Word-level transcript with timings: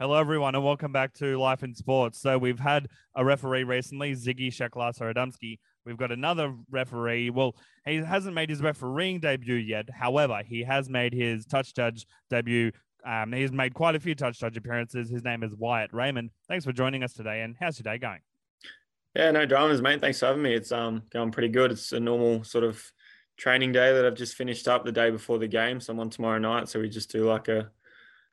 Hello, 0.00 0.14
everyone, 0.18 0.54
and 0.54 0.64
welcome 0.64 0.92
back 0.92 1.12
to 1.12 1.38
Life 1.38 1.62
in 1.62 1.74
Sports. 1.74 2.22
So 2.22 2.38
we've 2.38 2.58
had 2.58 2.88
a 3.14 3.22
referee 3.22 3.64
recently, 3.64 4.12
Ziggy 4.12 4.48
Sheklar 4.48 5.58
We've 5.84 5.96
got 5.98 6.10
another 6.10 6.54
referee. 6.70 7.28
Well, 7.28 7.54
he 7.84 7.96
hasn't 7.96 8.34
made 8.34 8.48
his 8.48 8.62
refereeing 8.62 9.20
debut 9.20 9.56
yet. 9.56 9.90
However, 9.90 10.40
he 10.42 10.62
has 10.62 10.88
made 10.88 11.12
his 11.12 11.44
touch 11.44 11.74
judge 11.74 12.06
debut. 12.30 12.72
Um, 13.04 13.34
he's 13.34 13.52
made 13.52 13.74
quite 13.74 13.94
a 13.94 14.00
few 14.00 14.14
touch 14.14 14.40
judge 14.40 14.56
appearances. 14.56 15.10
His 15.10 15.22
name 15.22 15.42
is 15.42 15.54
Wyatt 15.54 15.92
Raymond. 15.92 16.30
Thanks 16.48 16.64
for 16.64 16.72
joining 16.72 17.02
us 17.02 17.12
today. 17.12 17.42
And 17.42 17.54
how's 17.60 17.78
your 17.78 17.92
day 17.92 17.98
going? 17.98 18.20
Yeah, 19.14 19.32
no 19.32 19.44
dramas, 19.44 19.82
mate. 19.82 20.00
Thanks 20.00 20.20
for 20.20 20.28
having 20.28 20.40
me. 20.40 20.54
It's 20.54 20.72
um 20.72 21.02
going 21.12 21.30
pretty 21.30 21.48
good. 21.48 21.72
It's 21.72 21.92
a 21.92 22.00
normal 22.00 22.42
sort 22.42 22.64
of 22.64 22.82
training 23.36 23.72
day 23.72 23.92
that 23.92 24.06
I've 24.06 24.14
just 24.14 24.34
finished 24.34 24.66
up 24.66 24.86
the 24.86 24.92
day 24.92 25.10
before 25.10 25.38
the 25.38 25.46
game. 25.46 25.78
So 25.78 25.92
I'm 25.92 26.00
on 26.00 26.08
tomorrow 26.08 26.38
night. 26.38 26.70
So 26.70 26.80
we 26.80 26.88
just 26.88 27.12
do 27.12 27.28
like 27.28 27.48
a 27.48 27.70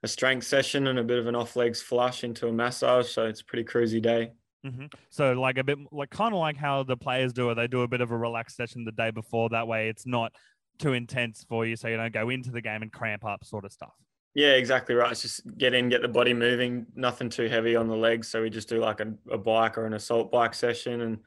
a 0.03 0.07
strength 0.07 0.45
session 0.45 0.87
and 0.87 0.99
a 0.99 1.03
bit 1.03 1.19
of 1.19 1.27
an 1.27 1.35
off 1.35 1.55
legs 1.55 1.81
flush 1.81 2.23
into 2.23 2.47
a 2.47 2.51
massage. 2.51 3.09
So 3.09 3.25
it's 3.25 3.41
a 3.41 3.45
pretty 3.45 3.63
cruisy 3.63 4.01
day. 4.01 4.31
Mm-hmm. 4.65 4.85
So 5.09 5.33
like 5.33 5.57
a 5.57 5.63
bit 5.63 5.77
like 5.91 6.09
kind 6.09 6.33
of 6.33 6.39
like 6.39 6.57
how 6.57 6.83
the 6.83 6.97
players 6.97 7.33
do 7.33 7.49
it. 7.49 7.55
They 7.55 7.67
do 7.67 7.81
a 7.81 7.87
bit 7.87 8.01
of 8.01 8.11
a 8.11 8.17
relaxed 8.17 8.57
session 8.57 8.85
the 8.85 8.91
day 8.91 9.11
before. 9.11 9.49
That 9.49 9.67
way, 9.67 9.89
it's 9.89 10.05
not 10.05 10.33
too 10.77 10.93
intense 10.93 11.45
for 11.47 11.65
you, 11.65 11.75
so 11.75 11.87
you 11.87 11.97
don't 11.97 12.13
go 12.13 12.29
into 12.29 12.51
the 12.51 12.61
game 12.61 12.81
and 12.81 12.91
cramp 12.91 13.25
up, 13.25 13.43
sort 13.43 13.65
of 13.65 13.71
stuff. 13.71 13.93
Yeah, 14.33 14.51
exactly 14.51 14.93
right. 14.93 15.11
It's 15.11 15.23
just 15.23 15.57
get 15.57 15.73
in, 15.73 15.89
get 15.89 16.01
the 16.03 16.07
body 16.07 16.33
moving, 16.33 16.85
nothing 16.95 17.29
too 17.29 17.47
heavy 17.47 17.75
on 17.75 17.87
the 17.87 17.95
legs. 17.95 18.27
So 18.27 18.43
we 18.43 18.51
just 18.51 18.69
do 18.69 18.79
like 18.79 18.99
a, 18.99 19.13
a 19.31 19.37
bike 19.37 19.77
or 19.77 19.85
an 19.85 19.93
assault 19.93 20.31
bike 20.31 20.53
session 20.53 21.01
and 21.01 21.15
a 21.15 21.19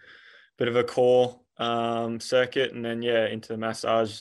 bit 0.59 0.69
of 0.69 0.77
a 0.77 0.85
core 0.85 1.41
um, 1.57 2.21
circuit, 2.21 2.73
and 2.73 2.85
then 2.85 3.03
yeah, 3.03 3.27
into 3.27 3.49
the 3.49 3.59
massage 3.59 4.21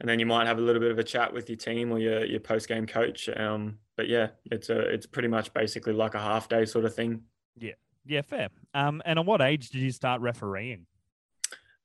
and 0.00 0.08
then 0.08 0.18
you 0.18 0.26
might 0.26 0.46
have 0.46 0.58
a 0.58 0.60
little 0.60 0.80
bit 0.80 0.90
of 0.90 0.98
a 0.98 1.04
chat 1.04 1.32
with 1.32 1.48
your 1.48 1.56
team 1.56 1.90
or 1.90 1.98
your 1.98 2.24
your 2.24 2.40
post 2.40 2.68
game 2.68 2.86
coach. 2.86 3.28
Um, 3.34 3.78
but 3.96 4.08
yeah, 4.08 4.28
it's 4.46 4.68
a 4.68 4.78
it's 4.78 5.06
pretty 5.06 5.28
much 5.28 5.52
basically 5.54 5.92
like 5.92 6.14
a 6.14 6.20
half 6.20 6.48
day 6.48 6.64
sort 6.64 6.84
of 6.84 6.94
thing. 6.94 7.22
Yeah, 7.56 7.72
yeah, 8.04 8.22
fair. 8.22 8.48
Um, 8.74 9.02
and 9.04 9.18
at 9.18 9.24
what 9.24 9.40
age 9.40 9.70
did 9.70 9.80
you 9.80 9.90
start 9.90 10.20
refereeing? 10.20 10.86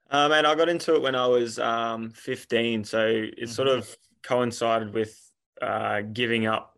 Uh, 0.10 0.28
man, 0.28 0.46
I 0.46 0.56
got 0.56 0.68
into 0.68 0.96
it 0.96 1.02
when 1.02 1.16
I 1.16 1.26
was 1.28 1.58
um 1.58 2.10
15, 2.12 2.84
so 2.84 3.08
it 3.08 3.36
mm-hmm. 3.36 3.46
sort 3.46 3.70
of 3.70 3.96
coincided 4.24 4.94
with 4.94 5.18
uh, 5.62 6.02
giving 6.02 6.48
up 6.48 6.78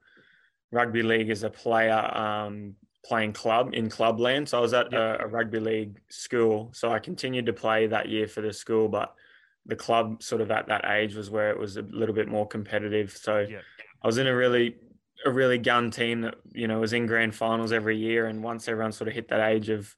rugby 0.71 1.03
league 1.03 1.29
as 1.29 1.43
a 1.43 1.49
player, 1.49 1.99
um, 2.15 2.75
playing 3.05 3.33
club 3.33 3.71
in 3.73 3.89
clubland. 3.89 4.49
So 4.49 4.57
I 4.59 4.61
was 4.61 4.73
at 4.73 4.91
yep. 4.91 5.19
a, 5.19 5.23
a 5.23 5.27
rugby 5.27 5.59
league 5.59 5.99
school, 6.09 6.69
so 6.73 6.91
I 6.91 6.99
continued 6.99 7.47
to 7.47 7.53
play 7.53 7.87
that 7.87 8.07
year 8.07 8.27
for 8.27 8.41
the 8.41 8.53
school, 8.53 8.87
but 8.87 9.15
the 9.65 9.75
club 9.75 10.21
sort 10.21 10.41
of 10.41 10.51
at 10.51 10.67
that 10.67 10.85
age 10.85 11.15
was 11.15 11.29
where 11.29 11.49
it 11.49 11.57
was 11.57 11.77
a 11.77 11.81
little 11.83 12.15
bit 12.15 12.27
more 12.27 12.47
competitive. 12.47 13.11
So 13.11 13.39
yeah. 13.39 13.59
I 14.01 14.07
was 14.07 14.17
in 14.17 14.27
a 14.27 14.35
really 14.35 14.75
a 15.25 15.31
really 15.31 15.57
gun 15.57 15.89
team 15.89 16.21
that 16.21 16.35
you 16.51 16.67
know 16.67 16.79
was 16.79 16.93
in 16.93 17.05
grand 17.05 17.33
finals 17.33 17.71
every 17.71 17.97
year, 17.97 18.27
and 18.27 18.43
once 18.43 18.67
everyone 18.67 18.91
sort 18.91 19.07
of 19.07 19.13
hit 19.13 19.29
that 19.29 19.39
age 19.39 19.69
of 19.69 19.95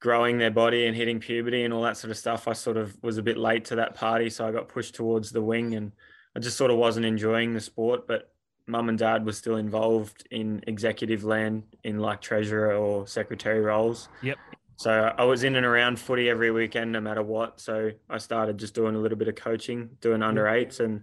growing 0.00 0.38
their 0.38 0.50
body 0.50 0.86
and 0.86 0.96
hitting 0.96 1.20
puberty 1.20 1.64
and 1.64 1.72
all 1.72 1.82
that 1.82 1.96
sort 1.96 2.10
of 2.10 2.16
stuff, 2.16 2.48
I 2.48 2.52
sort 2.52 2.76
of 2.76 2.96
was 3.02 3.18
a 3.18 3.22
bit 3.22 3.36
late 3.36 3.64
to 3.66 3.76
that 3.76 3.94
party, 3.94 4.30
so 4.30 4.46
I 4.46 4.52
got 4.52 4.68
pushed 4.68 4.94
towards 4.94 5.30
the 5.30 5.42
wing, 5.42 5.74
and 5.74 5.92
I 6.36 6.40
just 6.40 6.56
sort 6.56 6.70
of 6.70 6.76
wasn't 6.76 7.06
enjoying 7.06 7.54
the 7.54 7.60
sport, 7.60 8.06
but. 8.06 8.28
Mum 8.68 8.88
and 8.88 8.96
dad 8.96 9.26
were 9.26 9.32
still 9.32 9.56
involved 9.56 10.24
in 10.30 10.62
executive 10.68 11.24
land 11.24 11.64
in 11.82 11.98
like 11.98 12.20
treasurer 12.20 12.72
or 12.72 13.08
secretary 13.08 13.60
roles. 13.60 14.08
Yep. 14.22 14.38
So 14.76 15.12
I 15.16 15.24
was 15.24 15.44
in 15.44 15.56
and 15.56 15.66
around 15.66 15.98
footy 15.98 16.28
every 16.28 16.50
weekend, 16.50 16.92
no 16.92 17.00
matter 17.00 17.22
what. 17.22 17.60
So 17.60 17.90
I 18.08 18.18
started 18.18 18.58
just 18.58 18.74
doing 18.74 18.94
a 18.94 18.98
little 18.98 19.18
bit 19.18 19.28
of 19.28 19.34
coaching, 19.34 19.90
doing 20.00 20.22
under 20.22 20.48
eights, 20.48 20.80
and 20.80 21.02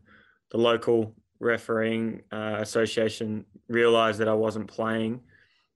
the 0.51 0.57
local 0.57 1.15
refereeing 1.39 2.21
uh, 2.31 2.57
association 2.59 3.45
realized 3.67 4.19
that 4.19 4.27
I 4.27 4.33
wasn't 4.33 4.67
playing, 4.67 5.21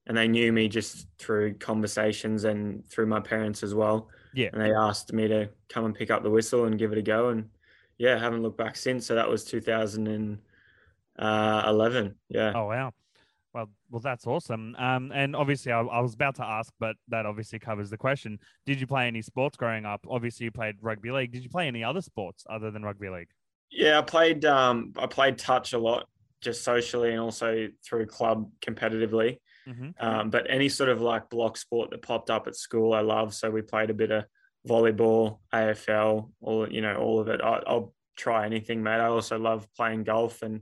and 0.07 0.17
they 0.17 0.27
knew 0.27 0.51
me 0.51 0.67
just 0.67 1.07
through 1.17 1.55
conversations 1.55 2.43
and 2.43 2.87
through 2.89 3.05
my 3.05 3.19
parents 3.19 3.63
as 3.63 3.73
well. 3.73 4.09
Yeah, 4.33 4.49
and 4.51 4.61
they 4.61 4.73
asked 4.73 5.13
me 5.13 5.27
to 5.27 5.49
come 5.69 5.85
and 5.85 5.95
pick 5.95 6.11
up 6.11 6.23
the 6.23 6.29
whistle 6.29 6.65
and 6.65 6.79
give 6.79 6.91
it 6.91 6.97
a 6.97 7.03
go, 7.03 7.29
and 7.29 7.49
yeah, 7.97 8.17
haven't 8.17 8.41
looked 8.41 8.57
back 8.57 8.75
since. 8.75 9.05
So 9.05 9.15
that 9.15 9.29
was 9.29 9.45
2011. 9.45 10.39
Uh, 11.17 12.09
yeah. 12.29 12.51
Oh 12.55 12.65
wow. 12.65 12.91
Well, 13.53 13.69
well, 13.91 14.01
that's 14.01 14.25
awesome. 14.25 14.75
Um, 14.79 15.11
and 15.13 15.35
obviously, 15.35 15.71
I, 15.71 15.81
I, 15.81 15.99
was 15.99 16.15
about 16.15 16.35
to 16.35 16.43
ask, 16.43 16.73
but 16.79 16.95
that 17.09 17.27
obviously 17.27 17.59
covers 17.59 17.91
the 17.91 17.97
question. 17.97 18.39
Did 18.65 18.81
you 18.81 18.87
play 18.87 19.07
any 19.07 19.21
sports 19.21 19.57
growing 19.57 19.85
up? 19.85 20.05
Obviously, 20.09 20.45
you 20.45 20.51
played 20.51 20.75
rugby 20.81 21.11
league. 21.11 21.31
Did 21.31 21.43
you 21.43 21.49
play 21.49 21.67
any 21.67 21.83
other 21.83 22.01
sports 22.01 22.45
other 22.49 22.71
than 22.71 22.81
rugby 22.83 23.09
league? 23.09 23.27
Yeah, 23.69 23.99
I 23.99 24.01
played. 24.01 24.43
Um, 24.45 24.93
I 24.97 25.05
played 25.05 25.37
touch 25.37 25.73
a 25.73 25.77
lot, 25.77 26.07
just 26.41 26.63
socially 26.63 27.11
and 27.11 27.19
also 27.19 27.67
through 27.85 28.07
club 28.07 28.49
competitively. 28.59 29.37
Mm-hmm. 29.67 29.89
Um, 29.99 30.29
but 30.31 30.47
any 30.49 30.67
sort 30.67 30.89
of 30.89 31.01
like 31.01 31.29
block 31.29 31.55
sport 31.57 31.91
that 31.91 32.01
popped 32.01 32.31
up 32.31 32.47
at 32.47 32.55
school, 32.55 32.93
I 32.93 33.01
love. 33.01 33.35
So 33.35 33.51
we 33.51 33.61
played 33.61 33.91
a 33.91 33.93
bit 33.93 34.11
of 34.11 34.25
volleyball, 34.67 35.39
AFL, 35.53 36.31
all 36.41 36.71
you 36.71 36.81
know, 36.81 36.95
all 36.95 37.19
of 37.19 37.27
it. 37.27 37.39
I, 37.39 37.61
I'll 37.67 37.93
try 38.17 38.47
anything, 38.47 38.81
mate. 38.81 38.99
I 38.99 39.05
also 39.05 39.37
love 39.37 39.67
playing 39.77 40.05
golf 40.05 40.41
and. 40.41 40.61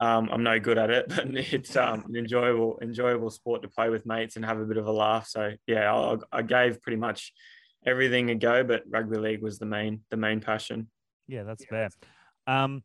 Um, 0.00 0.28
I'm 0.32 0.42
no 0.42 0.58
good 0.58 0.78
at 0.78 0.90
it, 0.90 1.06
but 1.08 1.26
it's 1.34 1.76
um, 1.76 2.04
an 2.08 2.16
enjoyable, 2.16 2.78
enjoyable 2.82 3.30
sport 3.30 3.62
to 3.62 3.68
play 3.68 3.88
with 3.88 4.06
mates 4.06 4.36
and 4.36 4.44
have 4.44 4.58
a 4.58 4.64
bit 4.64 4.76
of 4.76 4.86
a 4.86 4.92
laugh. 4.92 5.28
So 5.28 5.52
yeah, 5.66 5.94
I, 5.94 6.16
I 6.32 6.42
gave 6.42 6.82
pretty 6.82 6.98
much 6.98 7.32
everything 7.86 8.30
a 8.30 8.34
go, 8.34 8.64
but 8.64 8.82
rugby 8.88 9.18
league 9.18 9.42
was 9.42 9.58
the 9.58 9.66
main, 9.66 10.00
the 10.10 10.16
main 10.16 10.40
passion. 10.40 10.88
Yeah, 11.28 11.44
that's 11.44 11.64
fair. 11.64 11.90
Um, 12.46 12.82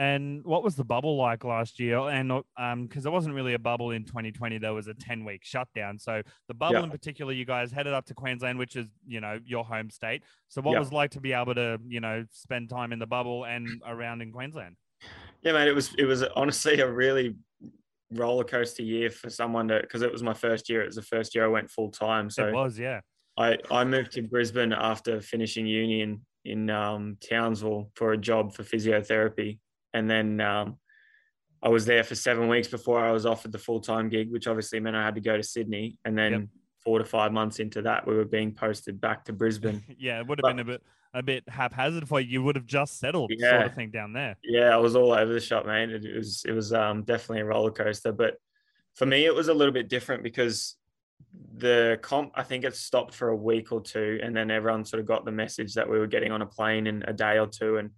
and 0.00 0.42
what 0.46 0.62
was 0.62 0.76
the 0.76 0.84
bubble 0.84 1.18
like 1.18 1.44
last 1.44 1.78
year? 1.78 1.98
And 1.98 2.32
um, 2.56 2.86
because 2.86 3.02
there 3.02 3.12
wasn't 3.12 3.34
really 3.34 3.52
a 3.52 3.58
bubble 3.58 3.90
in 3.90 4.04
2020, 4.04 4.56
there 4.56 4.72
was 4.72 4.86
a 4.86 4.94
10 4.94 5.26
week 5.26 5.42
shutdown. 5.44 5.98
So 5.98 6.22
the 6.48 6.54
bubble 6.54 6.76
yeah. 6.76 6.84
in 6.84 6.90
particular, 6.90 7.34
you 7.34 7.44
guys 7.44 7.70
headed 7.70 7.92
up 7.92 8.06
to 8.06 8.14
Queensland, 8.14 8.58
which 8.58 8.76
is 8.76 8.86
you 9.06 9.20
know 9.20 9.38
your 9.44 9.62
home 9.62 9.90
state. 9.90 10.22
So 10.48 10.62
what 10.62 10.72
yeah. 10.72 10.78
was 10.78 10.90
like 10.90 11.10
to 11.10 11.20
be 11.20 11.34
able 11.34 11.54
to 11.54 11.78
you 11.86 12.00
know 12.00 12.24
spend 12.32 12.70
time 12.70 12.94
in 12.94 12.98
the 12.98 13.06
bubble 13.06 13.44
and 13.44 13.68
around 13.86 14.22
in 14.22 14.32
Queensland? 14.32 14.76
Yeah, 15.42 15.52
man, 15.52 15.68
it 15.68 15.74
was 15.74 15.94
it 15.96 16.04
was 16.04 16.22
honestly 16.36 16.80
a 16.80 16.90
really 16.90 17.36
roller 18.12 18.44
coaster 18.44 18.82
year 18.82 19.10
for 19.10 19.30
someone 19.30 19.68
to 19.68 19.80
because 19.80 20.02
it 20.02 20.12
was 20.12 20.22
my 20.22 20.34
first 20.34 20.68
year. 20.68 20.82
It 20.82 20.86
was 20.86 20.96
the 20.96 21.02
first 21.02 21.34
year 21.34 21.44
I 21.44 21.48
went 21.48 21.70
full 21.70 21.90
time. 21.90 22.30
So 22.30 22.48
it 22.48 22.54
was, 22.54 22.78
yeah. 22.78 23.00
I 23.38 23.58
I 23.70 23.84
moved 23.84 24.12
to 24.12 24.22
Brisbane 24.22 24.72
after 24.72 25.20
finishing 25.20 25.66
uni 25.66 26.02
in 26.02 26.20
in 26.44 26.70
um, 26.70 27.16
Townsville 27.20 27.90
for 27.94 28.12
a 28.12 28.18
job 28.18 28.52
for 28.54 28.62
physiotherapy, 28.62 29.58
and 29.94 30.10
then 30.10 30.40
um, 30.40 30.78
I 31.62 31.68
was 31.68 31.86
there 31.86 32.04
for 32.04 32.14
seven 32.14 32.48
weeks 32.48 32.68
before 32.68 33.00
I 33.00 33.12
was 33.12 33.26
offered 33.26 33.52
the 33.52 33.58
full 33.58 33.80
time 33.80 34.08
gig, 34.08 34.30
which 34.30 34.46
obviously 34.46 34.80
meant 34.80 34.96
I 34.96 35.04
had 35.04 35.14
to 35.14 35.20
go 35.20 35.36
to 35.36 35.42
Sydney, 35.42 35.98
and 36.04 36.16
then. 36.16 36.32
Yep. 36.32 36.42
Four 36.82 36.98
to 36.98 37.04
five 37.04 37.30
months 37.30 37.58
into 37.58 37.82
that, 37.82 38.06
we 38.06 38.16
were 38.16 38.24
being 38.24 38.54
posted 38.54 39.02
back 39.02 39.26
to 39.26 39.34
Brisbane. 39.34 39.82
yeah, 39.98 40.18
it 40.18 40.26
would 40.26 40.38
have 40.38 40.42
but, 40.44 40.56
been 40.56 40.60
a 40.60 40.64
bit 40.64 40.82
a 41.12 41.22
bit 41.22 41.48
haphazard 41.48 42.08
for 42.08 42.20
you. 42.20 42.28
You 42.28 42.42
would 42.42 42.56
have 42.56 42.66
just 42.66 42.98
settled, 42.98 43.32
yeah. 43.36 43.50
sort 43.50 43.66
of 43.66 43.74
thing, 43.74 43.90
down 43.90 44.12
there. 44.12 44.36
Yeah, 44.44 44.74
I 44.74 44.76
was 44.76 44.96
all 44.96 45.12
over 45.12 45.32
the 45.32 45.40
shop, 45.40 45.66
man. 45.66 45.90
It 45.90 46.16
was 46.16 46.44
it 46.46 46.52
was 46.52 46.72
um, 46.72 47.02
definitely 47.02 47.40
a 47.40 47.46
roller 47.46 47.70
coaster, 47.70 48.12
but 48.12 48.36
for 48.94 49.06
me, 49.06 49.24
it 49.24 49.34
was 49.34 49.48
a 49.48 49.54
little 49.54 49.72
bit 49.72 49.88
different 49.88 50.22
because 50.22 50.76
the 51.56 51.98
comp 52.02 52.32
I 52.34 52.42
think 52.42 52.64
it 52.64 52.74
stopped 52.74 53.14
for 53.14 53.28
a 53.28 53.36
week 53.36 53.72
or 53.72 53.80
two, 53.80 54.20
and 54.22 54.34
then 54.34 54.50
everyone 54.50 54.84
sort 54.84 55.00
of 55.00 55.06
got 55.06 55.24
the 55.24 55.32
message 55.32 55.74
that 55.74 55.88
we 55.88 55.98
were 55.98 56.06
getting 56.06 56.32
on 56.32 56.42
a 56.42 56.46
plane 56.46 56.86
in 56.86 57.02
a 57.06 57.12
day 57.12 57.38
or 57.38 57.46
two 57.46 57.76
and 57.78 57.90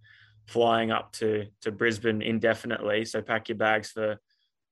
flying 0.47 0.91
up 0.91 1.13
to 1.13 1.47
to 1.63 1.71
Brisbane 1.71 2.23
indefinitely. 2.23 3.05
So 3.05 3.23
pack 3.23 3.49
your 3.49 3.59
bags 3.59 3.91
for 3.91 4.19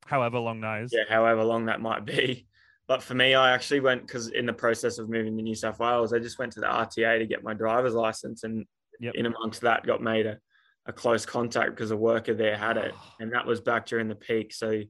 however 0.07 0.39
long 0.39 0.61
those. 0.61 0.91
Yeah, 0.93 1.05
however 1.09 1.45
long 1.45 1.67
that 1.67 1.81
might 1.81 2.05
be. 2.05 2.47
But 2.91 3.05
for 3.05 3.15
me, 3.15 3.37
I 3.37 3.53
actually 3.53 3.79
went 3.79 4.05
because 4.05 4.31
in 4.31 4.47
the 4.47 4.53
process 4.53 4.99
of 4.99 5.09
moving 5.09 5.37
to 5.37 5.43
New 5.45 5.55
South 5.55 5.79
Wales, 5.79 6.13
I 6.13 6.19
just 6.19 6.41
went 6.41 6.51
to 6.55 6.61
the 6.61 6.67
RTA 6.67 7.21
to 7.21 7.25
get 7.25 7.45
my 7.45 7.55
driver's 7.55 7.95
license, 7.95 8.43
and 8.43 8.67
yep. 8.99 9.15
in 9.15 9.27
amongst 9.27 9.61
that, 9.61 9.87
got 9.87 10.03
made 10.03 10.27
a, 10.27 10.41
a 10.87 10.93
close 10.93 11.25
contact 11.25 11.71
because 11.71 11.93
a 11.93 11.97
worker 11.97 12.35
there 12.35 12.57
had 12.57 12.77
it, 12.77 12.93
and 13.21 13.33
that 13.33 13.47
was 13.47 13.61
back 13.61 13.87
during 13.87 14.09
the 14.09 14.17
peak. 14.17 14.53
So 14.53 14.83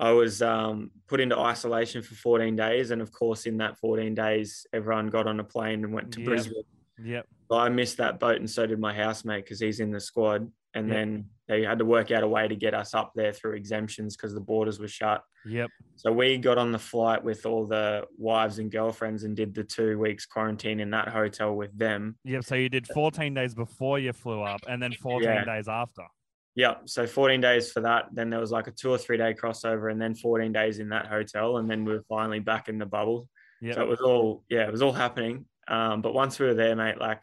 I 0.00 0.12
was 0.12 0.40
um, 0.40 0.90
put 1.06 1.20
into 1.20 1.38
isolation 1.38 2.00
for 2.00 2.14
14 2.14 2.56
days, 2.56 2.92
and 2.92 3.02
of 3.02 3.12
course, 3.12 3.44
in 3.44 3.58
that 3.58 3.76
14 3.76 4.14
days, 4.14 4.66
everyone 4.72 5.08
got 5.08 5.26
on 5.26 5.38
a 5.38 5.44
plane 5.44 5.84
and 5.84 5.92
went 5.92 6.12
to 6.12 6.20
yep. 6.20 6.26
Brisbane. 6.26 6.62
Yep. 7.04 7.26
So 7.50 7.58
I 7.58 7.68
missed 7.68 7.98
that 7.98 8.18
boat, 8.18 8.36
and 8.36 8.48
so 8.48 8.64
did 8.64 8.80
my 8.80 8.94
housemate 8.94 9.44
because 9.44 9.60
he's 9.60 9.80
in 9.80 9.90
the 9.90 10.00
squad. 10.00 10.50
And 10.74 10.88
yep. 10.88 10.96
then 10.96 11.24
they 11.48 11.62
had 11.62 11.78
to 11.78 11.84
work 11.84 12.10
out 12.10 12.22
a 12.22 12.28
way 12.28 12.46
to 12.46 12.54
get 12.54 12.74
us 12.74 12.94
up 12.94 13.12
there 13.14 13.32
through 13.32 13.54
exemptions 13.54 14.16
because 14.16 14.34
the 14.34 14.40
borders 14.40 14.78
were 14.78 14.88
shut. 14.88 15.22
Yep. 15.46 15.70
So 15.96 16.12
we 16.12 16.36
got 16.36 16.58
on 16.58 16.72
the 16.72 16.78
flight 16.78 17.24
with 17.24 17.46
all 17.46 17.66
the 17.66 18.04
wives 18.18 18.58
and 18.58 18.70
girlfriends 18.70 19.24
and 19.24 19.34
did 19.34 19.54
the 19.54 19.64
two 19.64 19.98
weeks 19.98 20.26
quarantine 20.26 20.80
in 20.80 20.90
that 20.90 21.08
hotel 21.08 21.54
with 21.54 21.76
them. 21.76 22.18
Yep. 22.24 22.44
So 22.44 22.54
you 22.54 22.68
did 22.68 22.86
14 22.86 23.32
days 23.32 23.54
before 23.54 23.98
you 23.98 24.12
flew 24.12 24.42
up 24.42 24.60
and 24.68 24.82
then 24.82 24.92
14 24.92 25.22
yeah. 25.22 25.44
days 25.44 25.68
after. 25.68 26.02
Yeah. 26.54 26.74
So 26.84 27.06
14 27.06 27.40
days 27.40 27.72
for 27.72 27.80
that. 27.80 28.06
Then 28.12 28.28
there 28.28 28.40
was 28.40 28.50
like 28.50 28.66
a 28.66 28.72
two 28.72 28.90
or 28.90 28.98
three 28.98 29.16
day 29.16 29.32
crossover 29.32 29.90
and 29.90 30.00
then 30.00 30.14
14 30.14 30.52
days 30.52 30.80
in 30.80 30.90
that 30.90 31.06
hotel. 31.06 31.56
And 31.56 31.70
then 31.70 31.84
we 31.84 31.94
were 31.94 32.04
finally 32.08 32.40
back 32.40 32.68
in 32.68 32.78
the 32.78 32.86
bubble. 32.86 33.28
Yep. 33.62 33.74
So 33.74 33.82
it 33.82 33.88
was 33.88 34.00
all, 34.00 34.44
yeah, 34.50 34.66
it 34.66 34.72
was 34.72 34.82
all 34.82 34.92
happening. 34.92 35.46
Um, 35.66 36.02
but 36.02 36.14
once 36.14 36.38
we 36.38 36.46
were 36.46 36.54
there, 36.54 36.76
mate, 36.76 36.98
like 37.00 37.22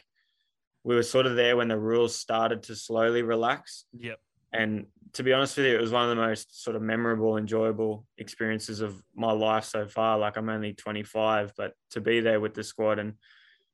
we 0.85 0.93
were 0.93 1.03
sort 1.03 1.25
of 1.25 1.35
there 1.35 1.57
when 1.57 1.67
the 1.67 1.77
rules 1.77 2.15
started 2.15 2.61
to 2.63 2.75
slowly 2.75 3.23
relax. 3.23 3.85
Yep. 3.97 4.19
And 4.53 4.85
to 5.13 5.23
be 5.23 5.33
honest 5.33 5.57
with 5.57 5.65
you, 5.65 5.75
it 5.75 5.81
was 5.81 5.91
one 5.91 6.03
of 6.03 6.09
the 6.09 6.21
most 6.21 6.63
sort 6.63 6.75
of 6.75 6.83
memorable, 6.83 7.37
enjoyable 7.37 8.05
experiences 8.19 8.81
of 8.81 9.01
my 9.15 9.31
life 9.31 9.65
so 9.65 9.87
far. 9.87 10.19
Like 10.19 10.37
I'm 10.37 10.47
only 10.47 10.73
25, 10.73 11.53
but 11.57 11.73
to 11.91 12.01
be 12.01 12.19
there 12.19 12.39
with 12.39 12.53
the 12.53 12.63
squad 12.63 12.99
and 12.99 13.13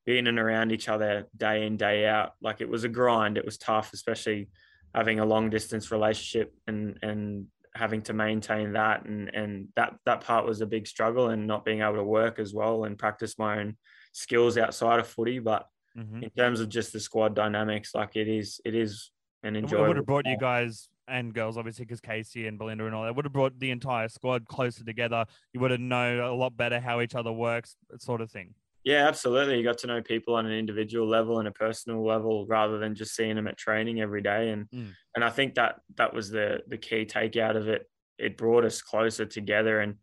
being 0.06 0.26
and 0.26 0.40
around 0.40 0.72
each 0.72 0.88
other 0.88 1.28
day 1.36 1.66
in, 1.66 1.76
day 1.76 2.08
out, 2.08 2.32
like 2.42 2.62
it 2.62 2.70
was 2.70 2.86
a 2.86 2.90
grind. 2.90 3.38
It 3.38 3.46
was 3.46 3.58
tough, 3.58 3.92
especially 3.94 4.50
having 4.96 5.20
a 5.20 5.26
long 5.26 5.50
distance 5.50 5.92
relationship 5.92 6.54
and 6.66 6.98
and 7.02 7.48
having 7.74 8.02
to 8.02 8.14
maintain 8.14 8.74
that 8.74 9.06
and 9.06 9.34
and 9.34 9.68
that 9.78 9.96
that 10.06 10.22
part 10.22 10.46
was 10.46 10.60
a 10.60 10.66
big 10.66 10.86
struggle 10.86 11.30
and 11.30 11.48
not 11.48 11.64
being 11.64 11.82
able 11.82 11.96
to 11.96 12.04
work 12.04 12.38
as 12.38 12.54
well 12.54 12.84
and 12.84 13.00
practice 13.00 13.40
my 13.40 13.60
own 13.60 13.78
skills 14.12 14.58
outside 14.58 15.00
of 15.00 15.08
footy 15.08 15.40
but 15.40 15.66
mm-hmm. 15.98 16.24
in 16.24 16.30
terms 16.32 16.60
of 16.60 16.70
just 16.70 16.94
the 16.94 17.00
squad 17.00 17.36
dynamics 17.36 17.94
like 17.94 18.16
it 18.16 18.28
is 18.28 18.60
it 18.66 18.76
is 18.76 19.12
an 19.44 19.56
enjoyable 19.56 19.86
it 19.86 19.88
would 19.90 19.98
have 19.98 20.06
brought 20.06 20.26
you 20.26 20.38
guys 20.38 20.90
and 21.08 21.34
girls 21.34 21.58
obviously 21.58 21.86
because 21.86 22.00
Casey 22.00 22.48
and 22.48 22.58
Belinda 22.58 22.86
and 22.86 22.96
all 22.96 23.04
that 23.04 23.16
would 23.16 23.26
have 23.26 23.34
brought 23.34 23.60
the 23.60 23.72
entire 23.72 24.08
squad 24.08 24.48
closer 24.48 24.84
together 24.84 25.26
you 25.54 25.60
would 25.60 25.72
have 25.72 25.80
known 25.80 26.20
a 26.20 26.34
lot 26.34 26.56
better 26.56 26.80
how 26.80 27.02
each 27.02 27.16
other 27.16 27.32
works 27.32 27.76
sort 28.00 28.22
of 28.22 28.32
thing 28.32 28.54
yeah, 28.84 29.08
absolutely. 29.08 29.58
You 29.58 29.64
got 29.64 29.78
to 29.80 29.88
know 29.88 30.02
people 30.02 30.36
on 30.36 30.46
an 30.46 30.54
individual 30.54 31.08
level 31.08 31.40
and 31.40 31.48
a 31.48 31.52
personal 31.52 32.04
level 32.04 32.48
rather 32.48 32.80
than 32.80 32.96
just 32.96 33.16
seeing 33.16 33.36
them 33.36 33.48
at 33.48 33.58
training 33.58 34.02
every 34.02 34.22
day. 34.22 34.50
And 34.50 34.70
mm. 34.72 34.92
and 35.16 35.24
I 35.24 35.30
think 35.30 35.56
that 35.56 35.82
that 35.98 36.14
was 36.14 36.30
the 36.30 36.64
the 36.68 36.78
key 36.78 37.06
takeout 37.06 37.56
of 37.56 37.68
it. 37.68 37.88
It 38.18 38.38
brought 38.38 38.66
us 38.66 38.82
closer 38.82 39.26
together. 39.26 39.82
And 39.82 39.96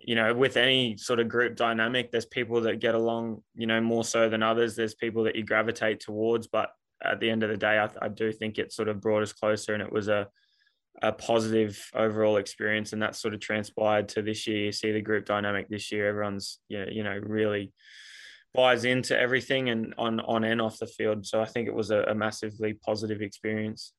you 0.00 0.14
know, 0.14 0.32
with 0.34 0.56
any 0.56 0.96
sort 0.96 1.20
of 1.20 1.28
group 1.28 1.56
dynamic, 1.56 2.10
there's 2.10 2.26
people 2.26 2.60
that 2.62 2.80
get 2.80 2.94
along, 2.94 3.42
you 3.54 3.66
know, 3.66 3.80
more 3.80 4.04
so 4.04 4.28
than 4.28 4.42
others. 4.42 4.76
There's 4.76 4.94
people 4.94 5.24
that 5.24 5.36
you 5.36 5.44
gravitate 5.44 6.00
towards, 6.00 6.46
but 6.46 6.70
at 7.04 7.20
the 7.20 7.30
end 7.30 7.42
of 7.42 7.50
the 7.50 7.56
day, 7.56 7.78
I, 7.78 7.88
I 8.00 8.08
do 8.08 8.32
think 8.32 8.58
it 8.58 8.72
sort 8.72 8.88
of 8.88 9.00
brought 9.00 9.22
us 9.22 9.32
closer, 9.32 9.74
and 9.74 9.82
it 9.82 9.92
was 9.92 10.08
a 10.08 10.28
a 11.00 11.12
positive 11.12 11.80
overall 11.94 12.38
experience, 12.38 12.92
and 12.92 13.02
that 13.02 13.14
sort 13.14 13.34
of 13.34 13.40
transpired 13.40 14.08
to 14.10 14.22
this 14.22 14.46
year. 14.46 14.64
You 14.64 14.72
see 14.72 14.92
the 14.92 15.00
group 15.00 15.26
dynamic 15.26 15.68
this 15.68 15.92
year; 15.92 16.08
everyone's 16.08 16.58
you 16.68 16.78
know, 16.78 16.90
you 16.90 17.02
know 17.04 17.18
really 17.22 17.72
buys 18.54 18.84
into 18.84 19.18
everything 19.18 19.68
and 19.68 19.94
on 19.98 20.20
on 20.20 20.44
and 20.44 20.60
off 20.60 20.78
the 20.78 20.86
field. 20.86 21.26
So 21.26 21.40
I 21.40 21.44
think 21.44 21.68
it 21.68 21.74
was 21.74 21.90
a, 21.90 22.02
a 22.04 22.14
massively 22.14 22.74
positive 22.74 23.20
experience. 23.20 23.92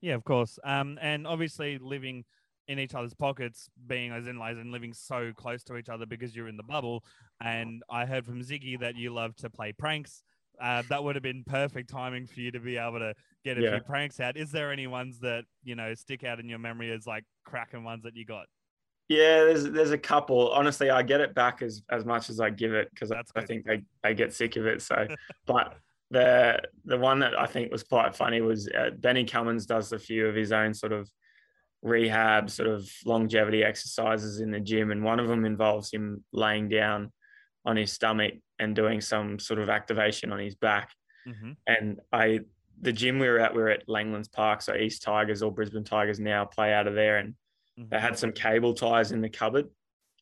Yeah, 0.00 0.14
of 0.14 0.24
course. 0.24 0.58
Um, 0.64 0.98
and 1.00 1.26
obviously 1.26 1.78
living 1.78 2.24
in 2.68 2.78
each 2.78 2.94
other's 2.94 3.14
pockets, 3.14 3.68
being 3.86 4.12
as 4.12 4.26
in 4.26 4.40
as 4.40 4.56
and 4.56 4.72
living 4.72 4.92
so 4.92 5.32
close 5.36 5.62
to 5.64 5.76
each 5.76 5.88
other 5.88 6.06
because 6.06 6.34
you're 6.34 6.48
in 6.48 6.56
the 6.56 6.62
bubble. 6.62 7.04
And 7.40 7.82
I 7.90 8.06
heard 8.06 8.24
from 8.24 8.40
Ziggy 8.42 8.78
that 8.80 8.96
you 8.96 9.12
love 9.12 9.36
to 9.36 9.50
play 9.50 9.72
pranks. 9.72 10.22
Uh, 10.60 10.82
that 10.88 11.02
would 11.02 11.16
have 11.16 11.22
been 11.22 11.42
perfect 11.44 11.90
timing 11.90 12.26
for 12.26 12.40
you 12.40 12.52
to 12.52 12.60
be 12.60 12.76
able 12.76 13.00
to 13.00 13.12
get 13.44 13.58
a 13.58 13.62
yeah. 13.62 13.70
few 13.72 13.80
pranks 13.80 14.20
out. 14.20 14.36
Is 14.36 14.52
there 14.52 14.72
any 14.72 14.86
ones 14.86 15.18
that 15.20 15.44
you 15.64 15.74
know 15.74 15.94
stick 15.94 16.24
out 16.24 16.38
in 16.38 16.48
your 16.48 16.60
memory 16.60 16.92
as 16.92 17.06
like 17.06 17.24
cracking 17.44 17.84
ones 17.84 18.04
that 18.04 18.16
you 18.16 18.24
got? 18.24 18.46
Yeah, 19.08 19.44
there's 19.44 19.64
there's 19.64 19.90
a 19.90 19.98
couple. 19.98 20.50
Honestly, 20.52 20.90
I 20.90 21.02
get 21.02 21.20
it 21.20 21.34
back 21.34 21.60
as 21.60 21.82
as 21.90 22.04
much 22.04 22.30
as 22.30 22.40
I 22.40 22.50
give 22.50 22.72
it 22.72 22.88
because 22.90 23.10
I, 23.10 23.22
I, 23.36 23.44
think 23.44 23.66
they, 23.66 23.82
they 24.02 24.14
get 24.14 24.32
sick 24.32 24.56
of 24.56 24.66
it. 24.66 24.80
So, 24.80 25.06
but 25.46 25.74
the 26.10 26.60
the 26.84 26.96
one 26.96 27.18
that 27.18 27.38
I 27.38 27.46
think 27.46 27.70
was 27.70 27.82
quite 27.82 28.14
funny 28.14 28.40
was 28.40 28.68
uh, 28.68 28.90
Benny 28.98 29.24
Cummins 29.24 29.66
does 29.66 29.92
a 29.92 29.98
few 29.98 30.26
of 30.26 30.34
his 30.34 30.52
own 30.52 30.72
sort 30.72 30.92
of 30.92 31.10
rehab, 31.84 32.50
sort 32.50 32.68
of 32.68 32.90
longevity 33.04 33.62
exercises 33.62 34.40
in 34.40 34.50
the 34.50 34.58
gym, 34.58 34.90
and 34.90 35.04
one 35.04 35.20
of 35.20 35.28
them 35.28 35.44
involves 35.44 35.92
him 35.92 36.24
laying 36.32 36.68
down 36.68 37.12
on 37.64 37.76
his 37.76 37.92
stomach 37.92 38.34
and 38.58 38.74
doing 38.74 39.00
some 39.00 39.38
sort 39.38 39.60
of 39.60 39.68
activation 39.68 40.32
on 40.32 40.38
his 40.38 40.54
back. 40.54 40.90
Mm-hmm. 41.28 41.52
And 41.66 42.00
I 42.12 42.40
the 42.80 42.92
gym 42.92 43.18
we 43.18 43.28
were 43.28 43.38
at, 43.38 43.54
we 43.54 43.62
were 43.62 43.68
at 43.68 43.86
Langlands 43.86 44.32
Park, 44.32 44.62
so 44.62 44.74
East 44.74 45.02
Tigers 45.02 45.42
or 45.42 45.52
Brisbane 45.52 45.84
Tigers 45.84 46.18
now 46.18 46.44
play 46.44 46.72
out 46.72 46.88
of 46.88 46.94
there, 46.94 47.18
and 47.18 47.34
mm-hmm. 47.78 47.88
they 47.90 48.00
had 48.00 48.18
some 48.18 48.32
cable 48.32 48.74
ties 48.74 49.12
in 49.12 49.20
the 49.20 49.28
cupboard, 49.28 49.66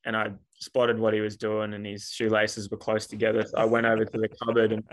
and 0.04 0.16
I 0.16 0.32
spotted 0.58 0.98
what 0.98 1.14
he 1.14 1.20
was 1.20 1.36
doing, 1.36 1.74
and 1.74 1.86
his 1.86 2.10
shoelaces 2.10 2.70
were 2.70 2.76
close 2.76 3.06
together. 3.06 3.44
So 3.44 3.56
I 3.56 3.64
went 3.64 3.86
over 3.86 4.04
to 4.04 4.18
the 4.18 4.28
cupboard, 4.28 4.72
and 4.72 4.84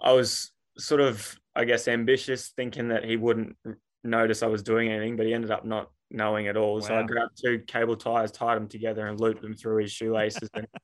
I 0.00 0.12
was 0.12 0.52
sort 0.78 1.00
of, 1.00 1.36
I 1.56 1.64
guess, 1.64 1.88
ambitious, 1.88 2.52
thinking 2.54 2.88
that 2.88 3.04
he 3.04 3.16
wouldn't 3.16 3.56
notice 4.04 4.42
I 4.42 4.46
was 4.46 4.62
doing 4.62 4.90
anything, 4.90 5.16
but 5.16 5.26
he 5.26 5.34
ended 5.34 5.50
up 5.50 5.64
not 5.64 5.90
knowing 6.10 6.48
at 6.48 6.56
all. 6.56 6.74
Wow. 6.74 6.80
So 6.80 6.96
I 6.96 7.02
grabbed 7.02 7.40
two 7.42 7.60
cable 7.66 7.96
ties, 7.96 8.32
tied 8.32 8.56
them 8.56 8.68
together, 8.68 9.06
and 9.06 9.20
looped 9.20 9.42
them 9.42 9.54
through 9.54 9.82
his 9.82 9.92
shoelaces. 9.92 10.48
and 10.54 10.66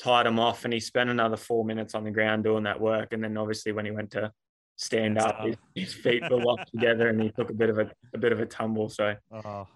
tied 0.00 0.26
them 0.26 0.40
off 0.40 0.64
and 0.64 0.74
he 0.74 0.80
spent 0.80 1.08
another 1.08 1.36
four 1.36 1.64
minutes 1.64 1.94
on 1.94 2.02
the 2.02 2.10
ground 2.10 2.42
doing 2.42 2.64
that 2.64 2.80
work 2.80 3.12
and 3.12 3.22
then 3.22 3.36
obviously 3.36 3.70
when 3.70 3.84
he 3.84 3.92
went 3.92 4.10
to 4.10 4.28
stand 4.76 5.18
up. 5.18 5.40
His, 5.44 5.56
his, 5.74 5.94
feet 5.94 6.22
were 6.30 6.42
locked 6.42 6.70
together, 6.72 7.08
and 7.08 7.20
he 7.20 7.30
took 7.30 7.50
a 7.50 7.54
bit 7.54 7.70
of 7.70 7.78
a, 7.78 7.90
a 8.12 8.18
bit 8.18 8.32
of 8.32 8.40
a 8.40 8.46
tumble. 8.46 8.88
So, 8.88 9.14
oh, 9.32 9.66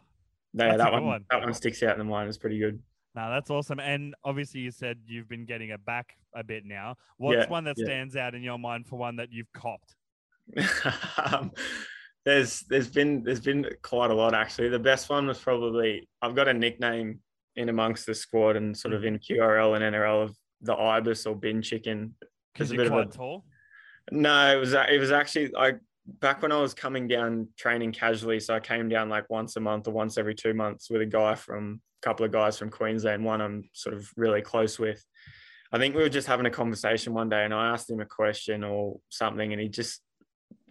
yeah, 0.55 0.77
that 0.77 0.93
one, 0.93 1.05
one, 1.05 1.25
that 1.31 1.43
one 1.43 1.55
sticks 1.55 1.83
out 1.83 1.93
in 1.93 1.99
the 1.99 2.05
mind. 2.05 2.29
It's 2.29 2.39
pretty 2.39 2.59
good. 2.59 2.81
No, 3.15 3.31
that's 3.31 3.51
awesome. 3.51 3.81
And 3.81 4.15
obviously, 4.25 4.61
you 4.61 4.71
said 4.71 4.99
you've 5.07 5.29
been 5.29 5.45
getting 5.45 5.71
it 5.71 5.85
back 5.85 6.15
a 6.35 6.45
bit 6.45 6.65
now. 6.65 6.97
What's 7.17 7.45
yeah, 7.45 7.49
one 7.49 7.65
that 7.65 7.79
stands 7.79 8.17
out 8.17 8.35
in 8.35 8.43
your 8.43 8.59
mind 8.59 8.87
for 8.87 8.97
one 8.97 9.17
that 9.17 9.33
you've 9.33 9.53
copped? 9.53 9.95
um, 11.33 11.53
there's 12.25 12.61
there's 12.69 12.89
been 12.89 13.23
there's 13.23 13.41
been 13.41 13.67
quite 13.83 14.11
a 14.11 14.15
lot 14.15 14.35
actually. 14.35 14.69
The 14.69 14.79
best 14.79 15.09
one 15.09 15.27
was 15.27 15.39
probably 15.39 16.09
I've 16.21 16.35
got 16.35 16.49
a 16.49 16.55
nickname 16.55 17.21
in 17.57 17.69
amongst 17.69 18.07
the 18.07 18.15
squad 18.15 18.57
and 18.57 18.77
sort 18.77 18.95
of 18.95 19.03
mm. 19.03 19.07
in 19.07 19.19
QRL 19.19 19.75
and 19.77 19.95
NRL 19.95 20.25
of 20.25 20.37
the 20.63 20.77
ibis 20.77 21.27
or 21.27 21.35
bin 21.35 21.63
chicken. 21.63 22.15
Because 22.53 22.73
you're 22.73 22.89
quite 22.89 23.09
a, 23.15 23.17
tall. 23.17 23.45
No, 24.11 24.57
it 24.57 24.61
was 24.61 24.73
it 24.73 25.01
was 25.01 25.13
actually 25.13 25.53
I 25.57 25.75
back 26.07 26.43
when 26.43 26.53
I 26.53 26.61
was 26.61 26.75
coming 26.75 27.07
down 27.07 27.49
training 27.57 27.93
casually. 27.93 28.41
So 28.41 28.55
I 28.55 28.61
came 28.61 28.89
down 28.89 29.09
like 29.09 29.29
once 29.29 29.57
a 29.57 29.61
month 29.61 29.89
or 29.89 29.93
once 29.93 30.19
every 30.19 30.35
two 30.35 30.55
months 30.55 30.91
with 30.91 31.03
a 31.03 31.07
guy 31.07 31.35
from 31.35 31.81
a 32.03 32.07
couple 32.07 32.25
of 32.25 32.33
guys 32.33 32.59
from 32.59 32.71
Queensland. 32.71 33.25
One 33.25 33.41
I'm 33.41 33.69
sort 33.73 33.95
of 33.95 34.11
really 34.17 34.43
close 34.43 34.79
with. 34.79 35.05
I 35.71 35.79
think 35.79 35.95
we 35.95 36.03
were 36.03 36.09
just 36.09 36.27
having 36.27 36.47
a 36.47 36.51
conversation 36.51 37.13
one 37.13 37.29
day, 37.29 37.45
and 37.45 37.53
I 37.53 37.71
asked 37.71 37.91
him 37.91 38.01
a 38.01 38.07
question 38.07 38.65
or 38.65 39.01
something, 39.11 39.53
and 39.53 39.61
he 39.61 39.69
just 39.69 40.01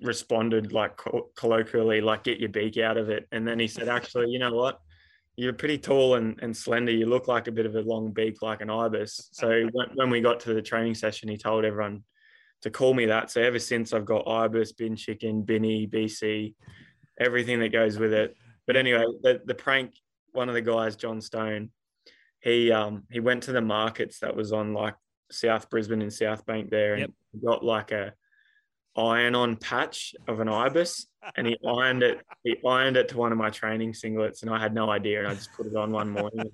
responded 0.02 0.72
like 0.72 1.00
colloquially, 1.36 2.02
like 2.02 2.24
"Get 2.24 2.40
your 2.40 2.50
beak 2.50 2.78
out 2.78 2.98
of 2.98 3.10
it." 3.10 3.28
And 3.32 3.48
then 3.48 3.60
he 3.60 3.68
said, 3.68 3.88
"Actually, 3.90 4.30
you 4.30 4.40
know 4.40 4.54
what? 4.54 4.80
You're 5.36 5.54
pretty 5.54 5.78
tall 5.78 6.16
and, 6.16 6.40
and 6.42 6.56
slender. 6.56 6.92
You 6.92 7.06
look 7.06 7.28
like 7.28 7.48
a 7.48 7.52
bit 7.52 7.66
of 7.66 7.76
a 7.76 7.82
long 7.82 8.12
beak, 8.12 8.42
like 8.42 8.62
an 8.62 8.70
ibis." 8.70 9.30
So 9.32 9.48
when, 9.72 9.88
when 9.96 10.10
we 10.10 10.22
got 10.22 10.40
to 10.42 10.54
the 10.54 10.62
training 10.62 10.96
session, 10.96 11.30
he 11.30 11.38
told 11.38 11.66
everyone 11.66 12.04
to 12.62 12.70
call 12.70 12.94
me 12.94 13.06
that. 13.08 13.30
So 13.32 13.42
ever 13.42 13.60
since 13.60 13.94
I've 13.94 14.06
got 14.06 14.28
ibis, 14.28 14.72
bin 14.72 14.96
chicken, 14.96 15.44
binny, 15.44 15.88
BC, 15.88 16.56
everything 17.20 17.60
that 17.60 17.72
goes 17.72 18.00
with 18.00 18.14
it. 18.14 18.36
But 18.66 18.76
anyway, 18.76 19.04
the, 19.22 19.42
the 19.46 19.56
prank, 19.56 19.94
one 20.34 20.50
of 20.50 20.56
the 20.56 20.62
guys, 20.62 20.96
John 20.96 21.22
Stone, 21.22 21.70
he 22.42 22.72
um 22.72 23.04
he 23.12 23.20
went 23.20 23.44
to 23.44 23.52
the 23.52 23.62
markets 23.62 24.20
that 24.20 24.36
was 24.36 24.54
on 24.54 24.74
like 24.74 24.96
South 25.32 25.70
Brisbane 25.70 26.01
and 26.01 26.13
South 26.13 26.46
Bank 26.46 26.70
there 26.70 26.94
and 26.94 27.01
yep. 27.01 27.12
got 27.44 27.63
like 27.63 27.92
a 27.92 28.13
iron 28.98 29.36
on 29.36 29.56
patch 29.56 30.16
of 30.27 30.39
an 30.39 30.50
ibis 30.50 31.08
and 31.36 31.46
he 31.46 31.58
ironed 31.68 32.04
it 32.04 32.22
he 32.44 32.58
ironed 32.66 32.98
it 32.98 33.10
to 33.10 33.18
one 33.18 33.32
of 33.32 33.38
my 33.38 33.50
training 33.50 33.94
singlets 33.94 34.42
and 34.42 34.51
I 34.51 34.60
had 34.60 34.74
no 34.74 34.89
idea 34.89 35.20
and 35.20 35.27
I 35.27 35.36
just 35.36 35.54
put 35.54 35.68
it 35.68 35.75
on 35.75 35.92
one 35.92 36.10
morning. 36.10 36.50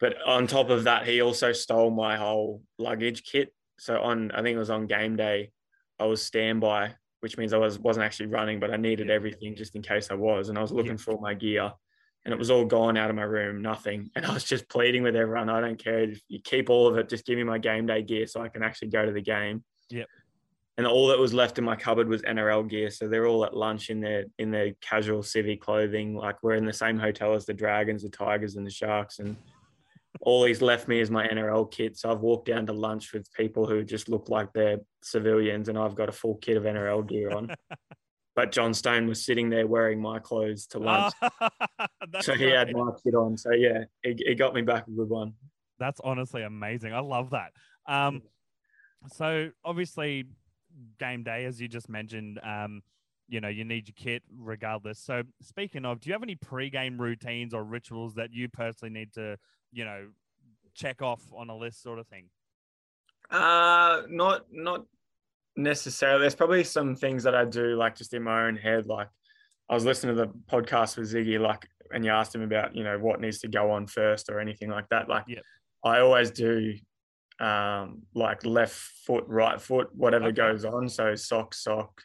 but 0.00 0.14
on 0.24 0.46
top 0.46 0.70
of 0.70 0.84
that, 0.84 1.06
he 1.06 1.20
also 1.20 1.52
stole 1.52 1.90
my 1.90 2.16
whole 2.16 2.62
luggage 2.78 3.24
kit 3.24 3.52
so 3.80 4.00
on 4.02 4.30
I 4.32 4.42
think 4.42 4.56
it 4.56 4.58
was 4.58 4.70
on 4.70 4.86
game 4.86 5.16
day, 5.16 5.50
I 5.98 6.04
was 6.04 6.22
standby, 6.22 6.94
which 7.20 7.38
means 7.38 7.54
I 7.54 7.58
was 7.58 7.78
wasn't 7.78 8.04
actually 8.04 8.26
running, 8.26 8.60
but 8.60 8.70
I 8.70 8.76
needed 8.76 9.10
everything 9.10 9.56
just 9.56 9.74
in 9.74 9.82
case 9.82 10.10
I 10.10 10.14
was, 10.14 10.48
and 10.48 10.58
I 10.58 10.62
was 10.62 10.70
looking 10.70 10.98
for 10.98 11.14
all 11.14 11.20
my 11.20 11.32
gear, 11.32 11.72
and 12.24 12.32
it 12.34 12.38
was 12.38 12.50
all 12.50 12.66
gone 12.66 12.98
out 12.98 13.08
of 13.08 13.16
my 13.16 13.22
room, 13.22 13.62
nothing, 13.62 14.10
and 14.14 14.26
I 14.26 14.34
was 14.34 14.44
just 14.44 14.68
pleading 14.68 15.02
with 15.02 15.16
everyone, 15.16 15.48
I 15.48 15.60
don't 15.60 15.82
care 15.82 16.00
if 16.00 16.20
you 16.28 16.40
keep 16.44 16.68
all 16.68 16.88
of 16.88 16.98
it, 16.98 17.08
just 17.08 17.24
give 17.24 17.38
me 17.38 17.44
my 17.44 17.56
game 17.58 17.86
day 17.86 18.02
gear 18.02 18.26
so 18.26 18.42
I 18.42 18.48
can 18.48 18.62
actually 18.62 18.88
go 18.88 19.06
to 19.06 19.12
the 19.12 19.22
game. 19.22 19.64
Yep. 19.88 20.06
And 20.80 20.86
all 20.86 21.08
that 21.08 21.18
was 21.18 21.34
left 21.34 21.58
in 21.58 21.64
my 21.64 21.76
cupboard 21.76 22.08
was 22.08 22.22
NRL 22.22 22.66
gear. 22.66 22.88
So 22.88 23.06
they're 23.06 23.26
all 23.26 23.44
at 23.44 23.54
lunch 23.54 23.90
in 23.90 24.00
their 24.00 24.24
in 24.38 24.50
their 24.50 24.72
casual 24.80 25.22
civic 25.22 25.60
clothing. 25.60 26.16
Like 26.16 26.42
we're 26.42 26.54
in 26.54 26.64
the 26.64 26.72
same 26.72 26.98
hotel 26.98 27.34
as 27.34 27.44
the 27.44 27.52
Dragons, 27.52 28.02
the 28.02 28.08
Tigers, 28.08 28.56
and 28.56 28.66
the 28.66 28.70
Sharks. 28.70 29.18
And 29.18 29.36
all 30.22 30.46
he's 30.46 30.62
left 30.62 30.88
me 30.88 31.00
is 31.00 31.10
my 31.10 31.28
NRL 31.28 31.70
kit. 31.70 31.98
So 31.98 32.10
I've 32.10 32.20
walked 32.20 32.46
down 32.46 32.64
to 32.64 32.72
lunch 32.72 33.12
with 33.12 33.30
people 33.34 33.66
who 33.66 33.84
just 33.84 34.08
look 34.08 34.30
like 34.30 34.54
they're 34.54 34.78
civilians, 35.02 35.68
and 35.68 35.76
I've 35.76 35.94
got 35.94 36.08
a 36.08 36.12
full 36.12 36.36
kit 36.36 36.56
of 36.56 36.62
NRL 36.62 37.06
gear 37.06 37.30
on. 37.30 37.54
but 38.34 38.50
John 38.50 38.72
Stone 38.72 39.06
was 39.06 39.22
sitting 39.22 39.50
there 39.50 39.66
wearing 39.66 40.00
my 40.00 40.18
clothes 40.18 40.66
to 40.68 40.78
lunch. 40.78 41.12
so 42.20 42.32
he 42.32 42.46
had 42.46 42.72
my 42.72 42.90
kit 43.04 43.14
on. 43.14 43.36
So 43.36 43.52
yeah, 43.52 43.84
it, 44.02 44.22
he 44.26 44.34
got 44.34 44.54
me 44.54 44.62
back 44.62 44.86
a 44.86 44.90
good 44.92 45.10
one. 45.10 45.34
That's 45.78 46.00
honestly 46.02 46.42
amazing. 46.42 46.94
I 46.94 47.00
love 47.00 47.32
that. 47.32 47.52
Um, 47.86 48.22
so 49.08 49.50
obviously, 49.62 50.24
game 50.98 51.22
day, 51.22 51.44
as 51.44 51.60
you 51.60 51.68
just 51.68 51.88
mentioned, 51.88 52.40
um, 52.42 52.82
you 53.28 53.40
know, 53.40 53.48
you 53.48 53.64
need 53.64 53.88
your 53.88 53.94
kit 53.96 54.22
regardless. 54.36 54.98
So 54.98 55.22
speaking 55.40 55.84
of, 55.84 56.00
do 56.00 56.08
you 56.08 56.12
have 56.14 56.22
any 56.22 56.34
pre-game 56.34 57.00
routines 57.00 57.54
or 57.54 57.62
rituals 57.62 58.14
that 58.14 58.32
you 58.32 58.48
personally 58.48 58.92
need 58.92 59.12
to 59.14 59.36
you 59.72 59.84
know, 59.84 60.08
check 60.74 61.02
off 61.02 61.22
on 61.36 61.48
a 61.48 61.56
list 61.56 61.82
sort 61.82 61.98
of 61.98 62.06
thing? 62.08 62.24
Uh, 63.30 64.02
not 64.08 64.46
not 64.50 64.84
necessarily. 65.56 66.20
There's 66.22 66.34
probably 66.34 66.64
some 66.64 66.96
things 66.96 67.22
that 67.24 67.34
I 67.34 67.44
do 67.44 67.76
like 67.76 67.96
just 67.96 68.14
in 68.14 68.22
my 68.22 68.46
own 68.46 68.56
head, 68.56 68.86
like 68.86 69.08
I 69.68 69.74
was 69.74 69.84
listening 69.84 70.16
to 70.16 70.22
the 70.22 70.32
podcast 70.50 70.96
with 70.96 71.12
Ziggy, 71.12 71.38
like, 71.40 71.68
and 71.92 72.04
you 72.04 72.10
asked 72.10 72.34
him 72.34 72.42
about, 72.42 72.74
you 72.74 72.82
know, 72.82 72.98
what 72.98 73.20
needs 73.20 73.38
to 73.40 73.48
go 73.48 73.70
on 73.70 73.86
first 73.86 74.28
or 74.28 74.40
anything 74.40 74.68
like 74.68 74.88
that. 74.88 75.08
Like, 75.08 75.24
Yep. 75.28 75.42
I 75.84 76.00
always 76.00 76.30
do, 76.30 76.74
um, 77.40 78.02
like 78.14 78.44
left 78.44 78.74
foot, 78.74 79.24
right 79.26 79.60
foot, 79.60 79.88
whatever 79.94 80.26
Okay. 80.26 80.36
goes 80.36 80.64
on. 80.64 80.88
So 80.88 81.14
sock, 81.14 81.54
sock, 81.54 82.02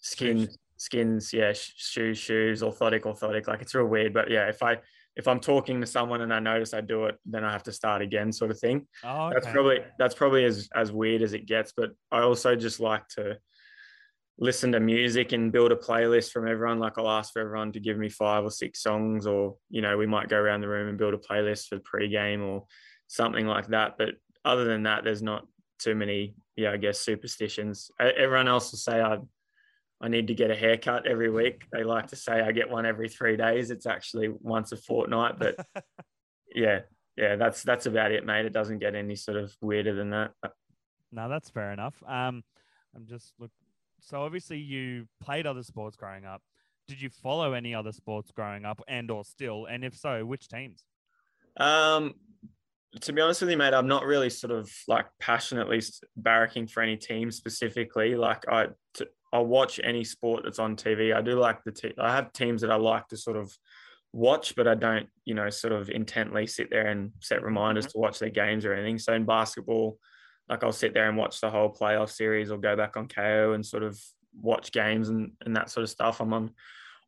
skin, 0.00 0.48
skins, 0.76 1.32
yeah, 1.32 1.52
sh- 1.52 1.72
shoes, 1.76 2.18
shoes, 2.18 2.62
orthotic, 2.62 3.02
orthotic. 3.02 3.46
Like, 3.46 3.62
it's 3.62 3.74
real 3.74 3.86
weird, 3.86 4.12
but 4.12 4.30
yeah, 4.30 4.48
if 4.48 4.62
I 4.62 4.78
if 5.16 5.28
I'm 5.28 5.38
talking 5.38 5.80
to 5.80 5.86
someone 5.86 6.22
and 6.22 6.34
I 6.34 6.40
notice 6.40 6.74
I 6.74 6.80
do 6.80 7.04
it, 7.04 7.16
then 7.24 7.44
I 7.44 7.52
have 7.52 7.62
to 7.64 7.72
start 7.72 8.02
again, 8.02 8.32
sort 8.32 8.50
of 8.50 8.58
thing 8.58 8.86
Oh, 9.04 9.26
okay. 9.26 9.34
that's 9.34 9.46
probably 9.46 9.78
that's 9.98 10.14
probably 10.14 10.44
as 10.44 10.68
as 10.74 10.90
weird 10.92 11.22
as 11.22 11.32
it 11.34 11.46
gets 11.46 11.72
but 11.76 11.90
i 12.10 12.20
also 12.20 12.56
just 12.56 12.80
like 12.80 13.06
to 13.08 13.38
listen 14.38 14.72
to 14.72 14.80
music 14.80 15.30
and 15.32 15.52
build 15.52 15.70
a 15.70 15.76
playlist 15.76 16.32
from 16.32 16.48
everyone 16.48 16.80
like 16.80 16.98
i'll 16.98 17.08
ask 17.08 17.32
for 17.32 17.40
everyone 17.40 17.70
to 17.72 17.78
give 17.78 17.96
me 17.96 18.08
five 18.08 18.42
or 18.42 18.50
six 18.50 18.82
songs 18.82 19.26
or 19.26 19.56
you 19.70 19.80
know 19.80 19.96
we 19.96 20.06
might 20.06 20.28
go 20.28 20.36
around 20.36 20.60
the 20.60 20.68
room 20.68 20.88
and 20.88 20.98
build 20.98 21.14
a 21.14 21.18
playlist 21.18 21.68
for 21.68 21.76
the 21.76 21.80
pre-game 21.82 22.42
or 22.42 22.64
something 23.06 23.46
like 23.46 23.68
that 23.68 23.96
but 23.96 24.14
other 24.44 24.64
than 24.64 24.84
that 24.84 25.04
there's 25.04 25.22
not 25.22 25.46
too 25.78 25.94
many 25.94 26.34
yeah 26.56 26.70
i 26.70 26.76
guess 26.76 27.00
superstitions 27.00 27.90
everyone 27.98 28.48
else 28.48 28.72
will 28.72 28.78
say 28.78 29.00
i 29.00 29.18
I 30.00 30.08
need 30.08 30.26
to 30.26 30.34
get 30.34 30.50
a 30.50 30.54
haircut 30.54 31.06
every 31.06 31.30
week. 31.30 31.64
They 31.72 31.82
like 31.82 32.08
to 32.08 32.16
say 32.16 32.40
I 32.40 32.52
get 32.52 32.68
one 32.68 32.84
every 32.84 33.08
three 33.08 33.38
days. 33.38 33.70
It's 33.70 33.86
actually 33.86 34.28
once 34.28 34.70
a 34.72 34.76
fortnight, 34.76 35.38
but 35.38 35.56
yeah, 36.54 36.80
yeah, 37.16 37.36
that's 37.36 37.62
that's 37.62 37.86
about 37.86 38.12
it, 38.12 38.26
mate. 38.26 38.44
It 38.44 38.52
doesn't 38.52 38.80
get 38.80 38.94
any 38.94 39.16
sort 39.16 39.38
of 39.38 39.54
weirder 39.62 39.94
than 39.94 40.10
that. 40.10 40.32
No, 41.10 41.28
that's 41.28 41.48
fair 41.48 41.72
enough. 41.72 41.94
Um, 42.06 42.42
I'm 42.94 43.06
just 43.06 43.32
look. 43.38 43.50
So 44.00 44.22
obviously 44.22 44.58
you 44.58 45.08
played 45.22 45.46
other 45.46 45.62
sports 45.62 45.96
growing 45.96 46.26
up. 46.26 46.42
Did 46.86 47.00
you 47.00 47.08
follow 47.08 47.54
any 47.54 47.74
other 47.74 47.92
sports 47.92 48.30
growing 48.30 48.66
up, 48.66 48.82
and 48.86 49.10
or 49.10 49.24
still? 49.24 49.64
And 49.66 49.84
if 49.84 49.96
so, 49.96 50.26
which 50.26 50.48
teams? 50.48 50.84
Um, 51.56 52.14
to 53.00 53.12
be 53.12 53.20
honest 53.20 53.40
with 53.40 53.50
you, 53.50 53.56
mate, 53.56 53.74
I'm 53.74 53.88
not 53.88 54.04
really 54.04 54.30
sort 54.30 54.52
of 54.52 54.70
like 54.88 55.06
passionately 55.20 55.82
barracking 56.20 56.70
for 56.70 56.82
any 56.82 56.96
team 56.96 57.30
specifically. 57.30 58.14
Like 58.14 58.44
I, 58.48 58.68
t- 58.94 59.06
I'll 59.32 59.46
watch 59.46 59.80
any 59.82 60.04
sport 60.04 60.44
that's 60.44 60.58
on 60.58 60.76
TV. 60.76 61.14
I 61.14 61.20
do 61.20 61.38
like 61.38 61.64
the 61.64 61.72
te- 61.72 61.94
I 61.98 62.14
have 62.14 62.32
teams 62.32 62.60
that 62.62 62.70
I 62.70 62.76
like 62.76 63.08
to 63.08 63.16
sort 63.16 63.36
of 63.36 63.52
watch, 64.12 64.54
but 64.54 64.68
I 64.68 64.74
don't, 64.74 65.08
you 65.24 65.34
know, 65.34 65.50
sort 65.50 65.72
of 65.72 65.90
intently 65.90 66.46
sit 66.46 66.70
there 66.70 66.86
and 66.86 67.10
set 67.20 67.42
reminders 67.42 67.86
mm-hmm. 67.86 67.98
to 67.98 67.98
watch 67.98 68.18
their 68.20 68.30
games 68.30 68.64
or 68.64 68.72
anything. 68.72 68.98
So 68.98 69.12
in 69.12 69.24
basketball, 69.24 69.98
like 70.48 70.62
I'll 70.62 70.72
sit 70.72 70.94
there 70.94 71.08
and 71.08 71.18
watch 71.18 71.40
the 71.40 71.50
whole 71.50 71.74
playoff 71.74 72.10
series 72.10 72.50
or 72.50 72.58
go 72.58 72.76
back 72.76 72.96
on 72.96 73.08
Kayo 73.08 73.54
and 73.54 73.64
sort 73.64 73.82
of 73.82 74.00
watch 74.40 74.72
games 74.72 75.08
and, 75.08 75.32
and 75.44 75.56
that 75.56 75.70
sort 75.70 75.82
of 75.84 75.90
stuff. 75.90 76.20
I'm 76.20 76.32
on 76.32 76.50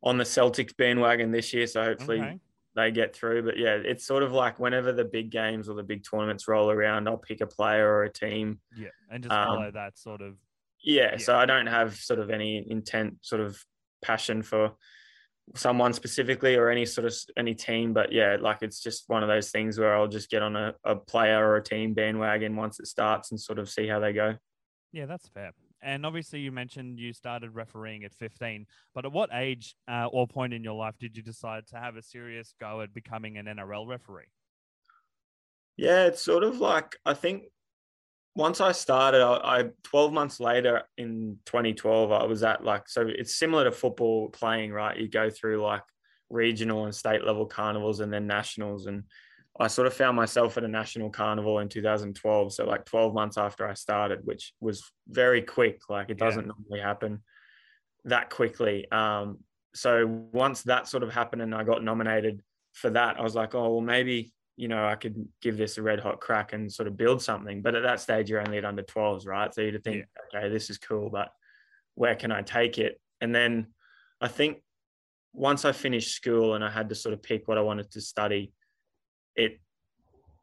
on 0.03 0.17
the 0.17 0.23
Celtics 0.23 0.75
bandwagon 0.77 1.31
this 1.31 1.53
year, 1.53 1.65
so 1.65 1.83
hopefully 1.83 2.19
Okay. 2.19 2.39
They 2.77 2.91
get 2.91 3.13
through. 3.15 3.43
But 3.43 3.57
yeah, 3.57 3.75
it's 3.75 4.05
sort 4.05 4.23
of 4.23 4.31
like 4.31 4.59
whenever 4.59 4.93
the 4.93 5.03
big 5.03 5.31
games 5.31 5.67
or 5.67 5.73
the 5.75 5.83
big 5.83 6.03
tournaments 6.09 6.47
roll 6.47 6.69
around, 6.71 7.09
I'll 7.09 7.17
pick 7.17 7.41
a 7.41 7.47
player 7.47 7.85
or 7.89 8.03
a 8.03 8.11
team. 8.13 8.59
Yeah, 8.77 8.89
and 9.11 9.23
just 9.23 9.33
Um, 9.35 9.47
follow 9.47 9.71
that 9.71 9.97
sort 9.97 10.21
of. 10.21 10.35
Yeah, 10.81 11.11
Yeah. 11.13 11.17
so 11.17 11.35
I 11.35 11.45
don't 11.45 11.67
have 11.67 11.95
sort 11.95 12.19
of 12.19 12.29
any 12.29 12.65
intent, 12.69 13.17
sort 13.25 13.41
of 13.41 13.61
passion 14.01 14.43
for 14.43 14.75
someone 15.55 15.93
specifically 15.93 16.55
or 16.55 16.69
any 16.69 16.85
sort 16.85 17.07
of 17.07 17.15
any 17.35 17.55
team. 17.55 17.93
But 17.93 18.11
yeah, 18.11 18.37
like 18.39 18.59
it's 18.61 18.81
just 18.81 19.05
one 19.07 19.23
of 19.23 19.29
those 19.29 19.49
things 19.49 19.79
where 19.79 19.95
I'll 19.95 20.07
just 20.07 20.29
get 20.29 20.43
on 20.43 20.55
a, 20.55 20.75
a 20.83 20.95
player 20.95 21.45
or 21.45 21.55
a 21.57 21.63
team 21.63 21.93
bandwagon 21.93 22.55
once 22.55 22.79
it 22.79 22.87
starts 22.87 23.31
and 23.31 23.39
sort 23.39 23.57
of 23.59 23.69
see 23.69 23.87
how 23.87 23.99
they 23.99 24.13
go. 24.13 24.35
Yeah, 24.91 25.05
that's 25.07 25.27
fair. 25.29 25.51
And 25.87 26.05
obviously, 26.05 26.41
you 26.41 26.51
mentioned 26.51 26.99
you 26.99 27.13
started 27.13 27.55
refereeing 27.55 28.03
at 28.03 28.13
15. 28.13 28.67
But 28.93 29.05
at 29.05 29.13
what 29.13 29.29
age 29.31 29.73
uh, 29.87 30.07
or 30.11 30.27
point 30.27 30.53
in 30.53 30.61
your 30.61 30.73
life 30.73 30.95
did 30.99 31.15
you 31.15 31.23
decide 31.23 31.65
to 31.67 31.77
have 31.77 31.95
a 31.95 32.01
serious 32.01 32.53
go 32.59 32.81
at 32.81 32.93
becoming 32.93 33.37
an 33.37 33.45
NRL 33.45 33.87
referee? 33.87 34.25
Yeah, 35.77 36.07
it's 36.07 36.21
sort 36.21 36.43
of 36.43 36.59
like 36.59 36.97
I 37.05 37.13
think 37.13 37.43
once 38.35 38.59
I 38.59 38.73
started, 38.73 39.23
I, 39.23 39.59
I 39.59 39.63
12 39.83 40.11
months 40.11 40.41
later 40.41 40.81
in 40.97 41.37
2012, 41.45 42.11
I 42.11 42.25
was 42.25 42.43
at 42.43 42.65
like 42.65 42.89
so 42.89 43.05
it's 43.07 43.35
similar 43.35 43.63
to 43.63 43.71
football 43.71 44.27
playing, 44.27 44.73
right? 44.73 44.97
You 44.97 45.07
go 45.07 45.29
through 45.29 45.61
like 45.61 45.83
regional 46.29 46.83
and 46.83 46.93
state 46.93 47.23
level 47.23 47.45
carnivals 47.45 48.01
and 48.01 48.11
then 48.11 48.27
nationals, 48.27 48.87
and 48.87 49.03
I 49.59 49.67
sort 49.67 49.87
of 49.87 49.93
found 49.93 50.15
myself 50.15 50.57
at 50.57 50.63
a 50.63 50.67
national 50.67 51.09
carnival 51.09 51.59
in 51.59 51.69
2012. 51.69 52.53
So 52.53 52.65
like 52.65 52.85
12 52.85 53.13
months 53.13 53.37
after 53.37 53.67
I 53.67 53.73
started, 53.73 54.19
which 54.23 54.53
was 54.59 54.83
very 55.07 55.41
quick. 55.41 55.81
Like 55.89 56.09
it 56.09 56.17
doesn't 56.17 56.47
normally 56.47 56.79
happen 56.79 57.23
that 58.05 58.29
quickly. 58.29 58.89
Um, 58.91 59.39
so 59.73 60.05
once 60.31 60.63
that 60.63 60.87
sort 60.87 61.03
of 61.03 61.13
happened 61.13 61.41
and 61.41 61.55
I 61.55 61.63
got 61.63 61.83
nominated 61.83 62.41
for 62.73 62.89
that, 62.91 63.19
I 63.19 63.23
was 63.23 63.35
like, 63.35 63.55
oh 63.55 63.69
well, 63.73 63.81
maybe 63.81 64.33
you 64.55 64.67
know 64.67 64.85
I 64.85 64.95
could 64.95 65.27
give 65.41 65.57
this 65.57 65.77
a 65.77 65.81
red 65.81 65.99
hot 65.99 66.19
crack 66.19 66.53
and 66.53 66.71
sort 66.71 66.87
of 66.87 66.97
build 66.97 67.21
something. 67.21 67.61
But 67.61 67.75
at 67.75 67.83
that 67.83 67.99
stage, 67.99 68.29
you're 68.29 68.41
only 68.41 68.57
at 68.57 68.65
under 68.65 68.83
12s, 68.83 69.25
right? 69.25 69.53
So 69.53 69.61
you'd 69.61 69.83
think, 69.83 70.05
okay, 70.35 70.49
this 70.49 70.69
is 70.69 70.77
cool, 70.77 71.09
but 71.09 71.29
where 71.95 72.15
can 72.15 72.31
I 72.31 72.41
take 72.41 72.77
it? 72.77 72.99
And 73.21 73.33
then 73.33 73.67
I 74.21 74.27
think 74.27 74.57
once 75.33 75.65
I 75.65 75.71
finished 75.71 76.15
school 76.15 76.55
and 76.55 76.63
I 76.63 76.69
had 76.69 76.89
to 76.89 76.95
sort 76.95 77.13
of 77.13 77.21
pick 77.21 77.47
what 77.47 77.57
I 77.57 77.61
wanted 77.61 77.91
to 77.91 78.01
study, 78.01 78.51
it 79.37 79.59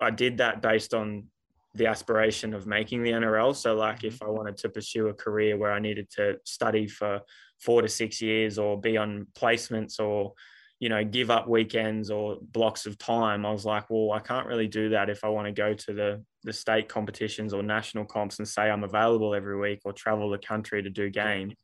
I 0.00 0.10
did 0.10 0.38
that 0.38 0.62
based 0.62 0.94
on 0.94 1.24
the 1.74 1.86
aspiration 1.86 2.54
of 2.54 2.66
making 2.66 3.02
the 3.02 3.10
NRL. 3.10 3.54
So 3.54 3.74
like 3.74 4.04
if 4.04 4.22
I 4.22 4.28
wanted 4.28 4.56
to 4.58 4.68
pursue 4.68 5.08
a 5.08 5.14
career 5.14 5.56
where 5.56 5.72
I 5.72 5.80
needed 5.80 6.08
to 6.12 6.38
study 6.44 6.86
for 6.86 7.20
four 7.60 7.82
to 7.82 7.88
six 7.88 8.22
years 8.22 8.58
or 8.58 8.80
be 8.80 8.96
on 8.96 9.26
placements 9.34 9.98
or 9.98 10.34
you 10.80 10.88
know 10.88 11.04
give 11.04 11.30
up 11.30 11.48
weekends 11.48 12.10
or 12.10 12.38
blocks 12.40 12.86
of 12.86 12.96
time, 12.98 13.44
I 13.44 13.50
was 13.50 13.64
like, 13.64 13.90
well, 13.90 14.12
I 14.12 14.20
can't 14.20 14.46
really 14.46 14.68
do 14.68 14.90
that 14.90 15.10
if 15.10 15.24
I 15.24 15.28
want 15.28 15.46
to 15.46 15.52
go 15.52 15.74
to 15.74 15.92
the 15.92 16.24
the 16.44 16.52
state 16.52 16.88
competitions 16.88 17.54
or 17.54 17.62
national 17.62 18.04
comps 18.04 18.38
and 18.38 18.46
say 18.46 18.70
I'm 18.70 18.84
available 18.84 19.34
every 19.34 19.58
week 19.58 19.80
or 19.84 19.92
travel 19.92 20.30
the 20.30 20.38
country 20.38 20.82
to 20.82 20.90
do 20.90 21.10
games. 21.10 21.54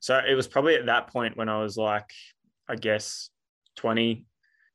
So 0.00 0.18
it 0.18 0.34
was 0.34 0.46
probably 0.46 0.76
at 0.76 0.86
that 0.86 1.06
point 1.06 1.36
when 1.36 1.48
I 1.48 1.62
was 1.62 1.78
like, 1.78 2.10
I 2.68 2.76
guess 2.76 3.30
20, 3.76 4.26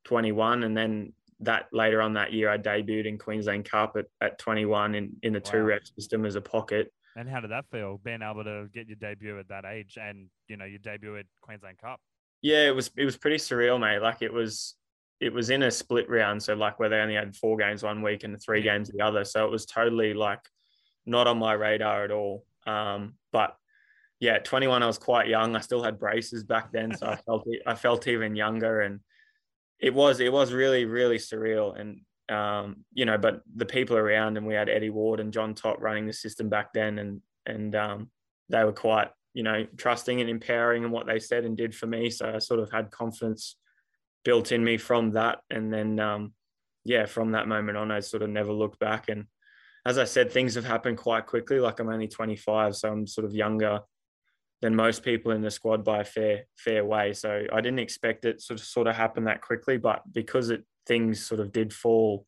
21. 0.06 0.64
And 0.64 0.76
then 0.76 1.14
that 1.42 1.68
later 1.72 2.02
on 2.02 2.14
that 2.14 2.34
year, 2.34 2.50
I 2.50 2.58
debuted 2.58 3.06
in 3.06 3.18
Queensland 3.18 3.66
Cup 3.70 3.96
at, 3.98 4.06
at 4.22 4.40
21 4.40 4.96
in, 4.96 5.18
in 5.24 5.34
the 5.34 5.40
two 5.40 5.58
Wow. 5.58 5.64
rep 5.64 5.82
system 5.86 6.26
as 6.26 6.36
a 6.36 6.42
pocket. 6.42 6.92
And 7.16 7.28
how 7.28 7.40
did 7.42 7.52
that 7.52 7.66
feel, 7.72 7.98
being 7.98 8.22
able 8.22 8.44
to 8.44 8.68
get 8.74 8.88
your 8.88 8.96
debut 8.96 9.40
at 9.40 9.48
that 9.50 9.66
age 9.66 9.98
and, 10.00 10.30
you 10.48 10.58
know, 10.58 10.66
your 10.66 10.80
debut 10.80 11.18
at 11.18 11.26
Queensland 11.42 11.78
Cup? 11.80 12.00
Yeah, 12.42 12.68
it 12.68 12.76
was 12.76 12.90
it 12.96 13.06
was 13.06 13.18
pretty 13.18 13.38
surreal, 13.38 13.80
mate. 13.80 14.00
Like 14.02 14.22
it 14.22 14.32
was 14.32 14.76
it 15.20 15.34
was 15.34 15.50
in 15.50 15.64
a 15.64 15.72
split 15.72 16.10
round, 16.10 16.42
so 16.42 16.54
like 16.54 16.80
where 16.80 16.88
they 16.90 17.00
only 17.00 17.16
had 17.16 17.36
four 17.36 17.58
games 17.58 17.84
one 17.84 18.02
week 18.02 18.24
and 18.24 18.42
three 18.42 18.62
Yeah. 18.62 18.74
games 18.76 18.90
the 18.90 19.02
other. 19.02 19.26
So 19.26 19.46
it 19.46 19.52
was 19.52 19.66
totally 19.66 20.14
like 20.14 20.40
not 21.06 21.28
on 21.28 21.38
my 21.40 21.54
radar 21.54 22.06
at 22.06 22.12
all. 22.12 22.46
Um, 22.66 23.18
but 23.32 23.58
yeah, 24.20 24.34
at 24.36 24.46
21, 24.46 24.84
I 24.84 24.88
was 24.88 24.98
quite 24.98 25.28
young. 25.28 25.56
I 25.56 25.62
still 25.62 25.84
had 25.84 26.00
braces 26.00 26.44
back 26.46 26.72
then, 26.72 26.94
so 26.94 27.08
I 27.08 27.16
felt 27.26 27.48
I 27.66 27.76
felt 27.76 28.08
even 28.08 28.36
younger, 28.38 28.82
and 28.82 29.02
it 29.80 29.94
was 29.94 30.20
it 30.20 30.32
was 30.32 30.52
really 30.52 30.86
really 30.86 31.18
surreal. 31.18 31.80
And 31.80 32.02
um, 32.30 32.86
you 32.94 33.06
know, 33.06 33.18
but 33.18 33.42
the 33.56 33.66
people 33.66 33.98
around, 33.98 34.38
and 34.38 34.46
we 34.46 34.54
had 34.54 34.70
Eddie 34.70 34.92
Ward 34.92 35.20
and 35.20 35.34
John 35.34 35.56
Top 35.56 35.78
running 35.80 36.06
the 36.06 36.14
system 36.14 36.50
back 36.50 36.74
then, 36.74 37.00
and 37.00 37.22
and 37.46 37.76
um, 37.76 38.12
they 38.50 38.64
were 38.64 38.74
quite 38.74 39.10
you 39.34 39.44
know 39.44 39.66
trusting 39.78 40.22
and 40.22 40.30
empowering 40.30 40.84
in 40.84 40.92
what 40.92 41.08
they 41.08 41.20
said 41.20 41.46
and 41.46 41.58
did 41.58 41.74
for 41.76 41.88
me. 41.88 42.10
So 42.10 42.34
I 42.36 42.40
sort 42.40 42.60
of 42.60 42.72
had 42.72 42.92
confidence 42.92 43.56
built 44.24 44.52
in 44.52 44.64
me 44.64 44.78
from 44.78 45.12
that, 45.12 45.40
and 45.50 45.74
then 45.74 46.00
um, 46.00 46.34
yeah, 46.86 47.06
from 47.06 47.32
that 47.32 47.48
moment 47.48 47.78
on, 47.78 47.92
I 47.92 48.00
sort 48.00 48.24
of 48.24 48.30
never 48.30 48.52
looked 48.52 48.80
back. 48.80 49.10
And 49.10 49.26
as 49.86 49.98
I 49.98 50.04
said, 50.04 50.32
things 50.32 50.56
have 50.56 50.66
happened 50.66 50.98
quite 50.98 51.26
quickly. 51.26 51.60
Like 51.60 51.80
I'm 51.80 51.90
only 51.90 52.08
25, 52.08 52.76
so 52.76 52.92
I'm 52.92 53.08
sort 53.08 53.26
of 53.26 53.34
younger 53.34 53.80
than 54.62 54.76
most 54.76 55.04
people 55.04 55.32
in 55.32 55.42
the 55.42 55.52
squad 55.52 55.84
by 55.84 56.02
a 56.02 56.04
fair 56.04 56.46
fair 56.58 56.84
way. 56.86 57.14
So 57.14 57.46
I 57.52 57.62
didn't 57.62 57.80
expect 57.80 58.26
it 58.26 58.42
sort 58.42 58.60
of 58.60 58.66
sort 58.66 58.88
of 58.88 58.96
happen 58.96 59.26
that 59.26 59.42
quickly, 59.42 59.78
but 59.78 60.02
because 60.12 60.50
it 60.50 60.64
things 60.86 61.26
sort 61.26 61.40
of 61.40 61.52
did 61.52 61.74
fall 61.74 62.26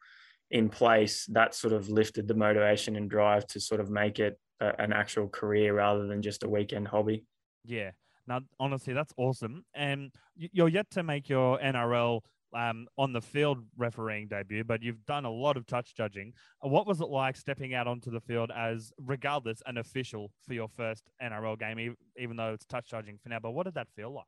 in 0.50 0.70
place, 0.70 1.26
that 1.32 1.56
sort 1.56 1.74
of 1.74 1.90
lifted 1.90 2.28
the 2.28 2.34
motivation 2.34 2.96
and 2.96 3.10
drive 3.10 3.48
to 3.48 3.60
sort 3.60 3.80
of 3.82 3.90
make 3.90 4.20
it 4.20 4.40
a, 4.60 4.80
an 4.82 4.94
actual 4.94 5.28
career 5.28 5.76
rather 5.76 6.08
than 6.08 6.22
just 6.22 6.44
a 6.44 6.50
weekend 6.50 6.88
hobby. 6.88 7.26
Yeah. 7.66 7.92
Now, 8.28 8.42
honestly, 8.60 8.94
that's 8.94 9.14
awesome. 9.18 9.66
And 9.74 10.12
you're 10.36 10.70
yet 10.70 10.90
to 10.92 11.04
make 11.04 11.28
your 11.28 11.58
NRL 11.60 12.22
um, 12.54 12.88
on 12.98 13.14
the 13.14 13.22
field 13.22 13.60
refereeing 13.78 14.28
debut, 14.28 14.64
but 14.64 14.82
you've 14.82 15.06
done 15.06 15.26
a 15.26 15.32
lot 15.32 15.58
of 15.58 15.66
touch 15.66 15.96
judging. 15.96 16.34
Uh, 16.64 16.68
What 16.68 16.88
was 16.88 17.02
it 17.02 17.10
like 17.10 17.36
stepping 17.36 17.74
out 17.74 17.88
onto 17.88 18.12
the 18.12 18.20
field 18.20 18.52
as, 18.56 18.92
regardless, 18.98 19.62
an 19.66 19.78
official 19.78 20.32
for 20.46 20.54
your 20.54 20.68
first 20.68 21.10
NRL 21.22 21.58
game, 21.58 21.96
even 22.18 22.36
though 22.38 22.54
it's 22.54 22.66
touch 22.66 22.90
judging 22.90 23.18
for 23.22 23.30
now? 23.30 23.40
But 23.40 23.52
what 23.52 23.66
did 23.66 23.76
that 23.76 23.88
feel 23.96 24.14
like? 24.14 24.26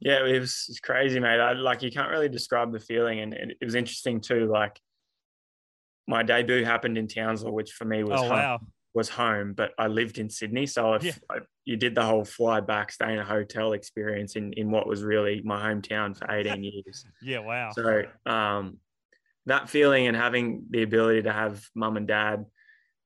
Yeah, 0.00 0.24
it 0.26 0.40
was 0.40 0.66
it's 0.68 0.80
crazy, 0.80 1.18
mate. 1.20 1.40
I, 1.40 1.52
like 1.52 1.82
you 1.82 1.90
can't 1.90 2.10
really 2.10 2.28
describe 2.28 2.72
the 2.72 2.80
feeling, 2.80 3.20
and 3.20 3.32
it, 3.32 3.56
it 3.60 3.64
was 3.64 3.74
interesting 3.74 4.20
too. 4.20 4.46
Like 4.46 4.78
my 6.06 6.22
debut 6.22 6.64
happened 6.64 6.98
in 6.98 7.06
Townsville, 7.06 7.52
which 7.52 7.72
for 7.72 7.84
me 7.84 8.02
was 8.02 8.20
Oh, 8.20 8.28
wow. 8.28 8.60
Was 8.94 9.08
home, 9.08 9.52
but 9.52 9.72
I 9.78 9.86
lived 9.86 10.18
in 10.18 10.30
Sydney. 10.30 10.66
So 10.66 10.94
if 10.94 11.04
Yeah. 11.04 11.12
I, 11.30 11.38
you 11.64 11.76
did 11.76 11.94
the 11.94 12.04
whole 12.04 12.24
fly 12.24 12.60
back, 12.60 12.90
stay 12.90 13.12
in 13.12 13.18
a 13.18 13.24
hotel 13.24 13.72
experience 13.72 14.36
in, 14.36 14.52
in 14.54 14.70
what 14.70 14.86
was 14.86 15.02
really 15.02 15.42
my 15.44 15.60
hometown 15.60 16.16
for 16.16 16.30
18 16.30 16.64
years. 16.64 17.04
Yeah, 17.20 17.40
wow. 17.40 17.70
So 17.72 18.04
um, 18.26 18.78
that 19.46 19.68
feeling 19.68 20.06
and 20.06 20.16
having 20.16 20.64
the 20.70 20.82
ability 20.82 21.22
to 21.22 21.32
have 21.32 21.64
mum 21.74 21.96
and 21.96 22.08
dad 22.08 22.44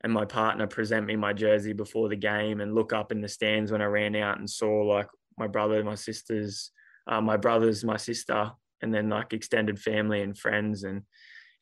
and 0.02 0.12
my 0.12 0.24
partner 0.24 0.66
present 0.66 1.06
me 1.06 1.16
my 1.16 1.32
jersey 1.32 1.72
before 1.72 2.08
the 2.08 2.16
game 2.16 2.60
and 2.60 2.74
look 2.74 2.92
up 2.92 3.12
in 3.12 3.20
the 3.20 3.28
stands 3.28 3.70
when 3.70 3.82
I 3.82 3.86
ran 3.86 4.16
out 4.16 4.38
and 4.38 4.48
saw 4.48 4.82
like 4.82 5.08
my 5.38 5.46
brother, 5.46 5.82
my 5.84 5.94
sisters, 5.94 6.70
uh, 7.06 7.20
my 7.20 7.36
brothers, 7.36 7.84
my 7.84 7.96
sister, 7.96 8.50
and 8.80 8.92
then 8.92 9.08
like 9.08 9.32
extended 9.32 9.78
family 9.78 10.22
and 10.22 10.36
friends. 10.36 10.82
And 10.82 11.02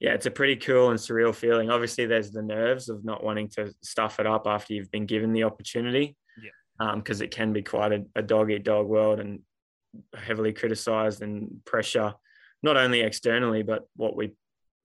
yeah, 0.01 0.15
it's 0.15 0.27
a 0.27 0.31
pretty 0.31 0.57
cool 0.57 0.91
and 0.91 0.99
surreal 0.99 1.35
feeling. 1.35 1.71
Obviously, 1.71 2.07
there's 2.07 2.31
the 2.31 2.43
nerves 2.43 2.89
of 2.89 3.05
not 3.05 3.23
wanting 3.23 3.49
to 3.51 3.73
stuff 3.83 4.19
it 4.19 4.27
up 4.27 4.47
after 4.47 4.73
you've 4.73 4.91
been 4.91 5.07
given 5.07 5.33
the 5.33 5.45
opportunity. 5.45 6.17
Yeah. 6.43 6.51
Um, 6.93 7.01
because 7.01 7.21
it 7.21 7.31
can 7.31 7.53
be 7.53 7.63
quite 7.63 7.93
a, 7.93 8.05
a 8.17 8.23
dog 8.23 8.51
eat 8.51 8.65
dog 8.65 8.87
world 8.87 9.21
and 9.21 9.41
heavily 10.15 10.55
criticized 10.55 11.21
and 11.21 11.63
pressure, 11.67 12.15
not 12.63 12.79
only 12.79 13.01
externally, 13.01 13.63
but 13.63 13.87
what 13.97 14.17
we 14.17 14.33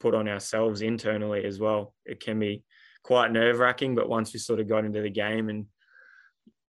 put 0.01 0.13
on 0.13 0.27
ourselves 0.27 0.81
internally 0.81 1.45
as 1.45 1.59
well. 1.59 1.93
It 2.05 2.19
can 2.19 2.37
be 2.37 2.63
quite 3.03 3.31
nerve 3.31 3.59
wracking, 3.59 3.95
but 3.95 4.09
once 4.09 4.33
you 4.33 4.39
sort 4.39 4.59
of 4.59 4.67
got 4.67 4.83
into 4.83 5.01
the 5.01 5.09
game 5.09 5.47
and, 5.47 5.67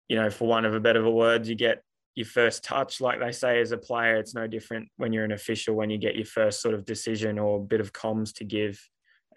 you 0.08 0.18
know, 0.18 0.30
for 0.30 0.48
one 0.48 0.66
of 0.66 0.76
a 0.76 0.80
better 0.80 1.10
word, 1.10 1.48
you 1.48 1.56
get 1.56 1.82
your 2.16 2.26
first 2.26 2.64
touch, 2.64 3.02
like 3.02 3.20
they 3.20 3.34
say 3.34 3.60
as 3.60 3.72
a 3.72 3.78
player, 3.78 4.16
it's 4.16 4.34
no 4.34 4.48
different 4.48 4.88
when 4.96 5.12
you're 5.12 5.26
an 5.26 5.34
official, 5.34 5.76
when 5.76 5.90
you 5.90 5.98
get 5.98 6.16
your 6.16 6.26
first 6.26 6.62
sort 6.62 6.74
of 6.74 6.86
decision 6.86 7.38
or 7.38 7.64
bit 7.64 7.82
of 7.82 7.92
comms 7.94 8.34
to 8.36 8.46
give. 8.46 8.80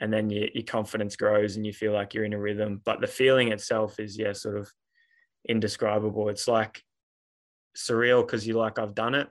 And 0.01 0.13
then 0.13 0.31
your, 0.31 0.49
your 0.55 0.65
confidence 0.65 1.17
grows 1.17 1.57
and 1.57 1.67
you 1.67 1.73
feel 1.73 1.93
like 1.93 2.15
you're 2.15 2.25
in 2.25 2.33
a 2.33 2.39
rhythm. 2.39 2.81
But 2.85 3.01
the 3.01 3.09
feeling 3.09 3.51
itself 3.51 3.99
is, 3.99 4.17
yeah, 4.17 4.33
sort 4.33 4.57
of 4.57 4.71
indescribable. 5.49 6.29
It's 6.29 6.47
like 6.47 6.83
surreal 7.77 8.25
because 8.25 8.47
you're 8.47 8.57
like, 8.57 8.79
I've 8.79 8.95
done 8.95 9.17
it. 9.17 9.29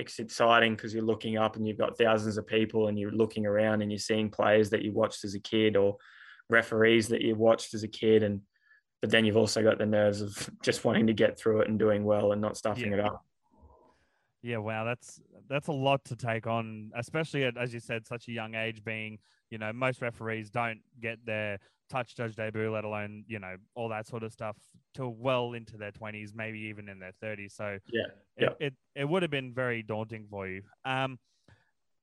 It's 0.00 0.18
exciting 0.18 0.74
because 0.74 0.92
you're 0.92 1.04
looking 1.04 1.38
up 1.38 1.54
and 1.54 1.68
you've 1.68 1.78
got 1.78 1.96
thousands 1.96 2.38
of 2.38 2.46
people 2.48 2.88
and 2.88 2.98
you're 2.98 3.12
looking 3.12 3.46
around 3.46 3.82
and 3.82 3.92
you're 3.92 4.00
seeing 4.00 4.30
players 4.30 4.70
that 4.70 4.82
you 4.82 4.92
watched 4.92 5.22
as 5.22 5.36
a 5.36 5.40
kid 5.40 5.76
or 5.76 5.96
referees 6.50 7.06
that 7.08 7.22
you 7.22 7.36
watched 7.36 7.72
as 7.74 7.84
a 7.84 7.88
kid. 7.88 8.24
And 8.24 8.40
but 9.04 9.10
then 9.10 9.26
you've 9.26 9.36
also 9.36 9.62
got 9.62 9.76
the 9.76 9.84
nerves 9.84 10.22
of 10.22 10.48
just 10.62 10.82
wanting 10.82 11.06
to 11.06 11.12
get 11.12 11.38
through 11.38 11.60
it 11.60 11.68
and 11.68 11.78
doing 11.78 12.04
well 12.04 12.32
and 12.32 12.40
not 12.40 12.56
stuffing 12.56 12.90
Yeah. 12.90 12.94
it 12.94 13.00
up. 13.00 13.22
Yeah, 14.40 14.56
wow, 14.56 14.84
that's 14.84 15.20
that's 15.46 15.68
a 15.68 15.72
lot 15.72 16.06
to 16.06 16.16
take 16.16 16.46
on, 16.46 16.90
especially 16.96 17.44
at, 17.44 17.58
as 17.58 17.74
you 17.74 17.80
said, 17.80 18.06
such 18.06 18.28
a 18.28 18.32
young 18.32 18.54
age. 18.54 18.82
Being, 18.82 19.18
you 19.50 19.58
know, 19.58 19.74
most 19.74 20.00
referees 20.00 20.48
don't 20.48 20.80
get 21.02 21.18
their 21.26 21.58
touch 21.90 22.16
judge 22.16 22.34
debut, 22.34 22.70
let 22.72 22.84
alone 22.84 23.26
you 23.28 23.38
know 23.38 23.56
all 23.74 23.90
that 23.90 24.06
sort 24.06 24.22
of 24.22 24.32
stuff, 24.32 24.56
till 24.94 25.10
well 25.12 25.52
into 25.52 25.76
their 25.76 25.90
twenties, 25.90 26.32
maybe 26.34 26.60
even 26.60 26.88
in 26.88 26.98
their 26.98 27.12
thirties. 27.20 27.52
So 27.52 27.78
Yeah. 27.92 28.06
it, 28.38 28.42
Yeah. 28.60 28.66
it 28.66 28.74
it 28.94 29.04
would 29.06 29.20
have 29.20 29.30
been 29.30 29.52
very 29.52 29.82
daunting 29.82 30.28
for 30.30 30.48
you. 30.48 30.62
Um, 30.86 31.18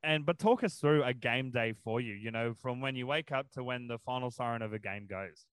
and 0.04 0.24
but 0.24 0.38
talk 0.38 0.64
us 0.64 0.76
through 0.76 1.04
a 1.04 1.16
game 1.16 1.50
day 1.50 1.74
for 1.74 2.00
you. 2.00 2.14
You 2.14 2.30
know, 2.30 2.54
from 2.54 2.80
when 2.80 2.96
you 2.96 3.08
wake 3.08 3.32
up 3.32 3.50
to 3.54 3.64
when 3.64 3.88
the 3.88 3.98
final 3.98 4.30
siren 4.30 4.62
of 4.62 4.72
a 4.74 4.80
game 4.80 5.08
goes. 5.08 5.48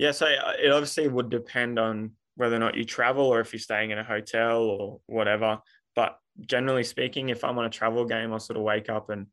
Yeah, 0.00 0.12
so 0.12 0.24
uh, 0.24 0.54
it 0.58 0.72
obviously 0.72 1.08
would 1.08 1.28
depend 1.28 1.78
on 1.78 2.12
whether 2.36 2.56
or 2.56 2.58
not 2.58 2.74
you 2.74 2.86
travel 2.86 3.26
or 3.26 3.40
if 3.40 3.52
you're 3.52 3.60
staying 3.60 3.90
in 3.90 3.98
a 3.98 4.02
hotel 4.02 4.62
or 4.62 5.00
whatever. 5.04 5.58
But 5.94 6.16
generally 6.40 6.84
speaking, 6.84 7.28
if 7.28 7.44
I'm 7.44 7.58
on 7.58 7.66
a 7.66 7.70
travel 7.70 8.06
game, 8.06 8.32
I'll 8.32 8.40
sort 8.40 8.56
of 8.56 8.62
wake 8.62 8.88
up 8.88 9.10
and 9.10 9.26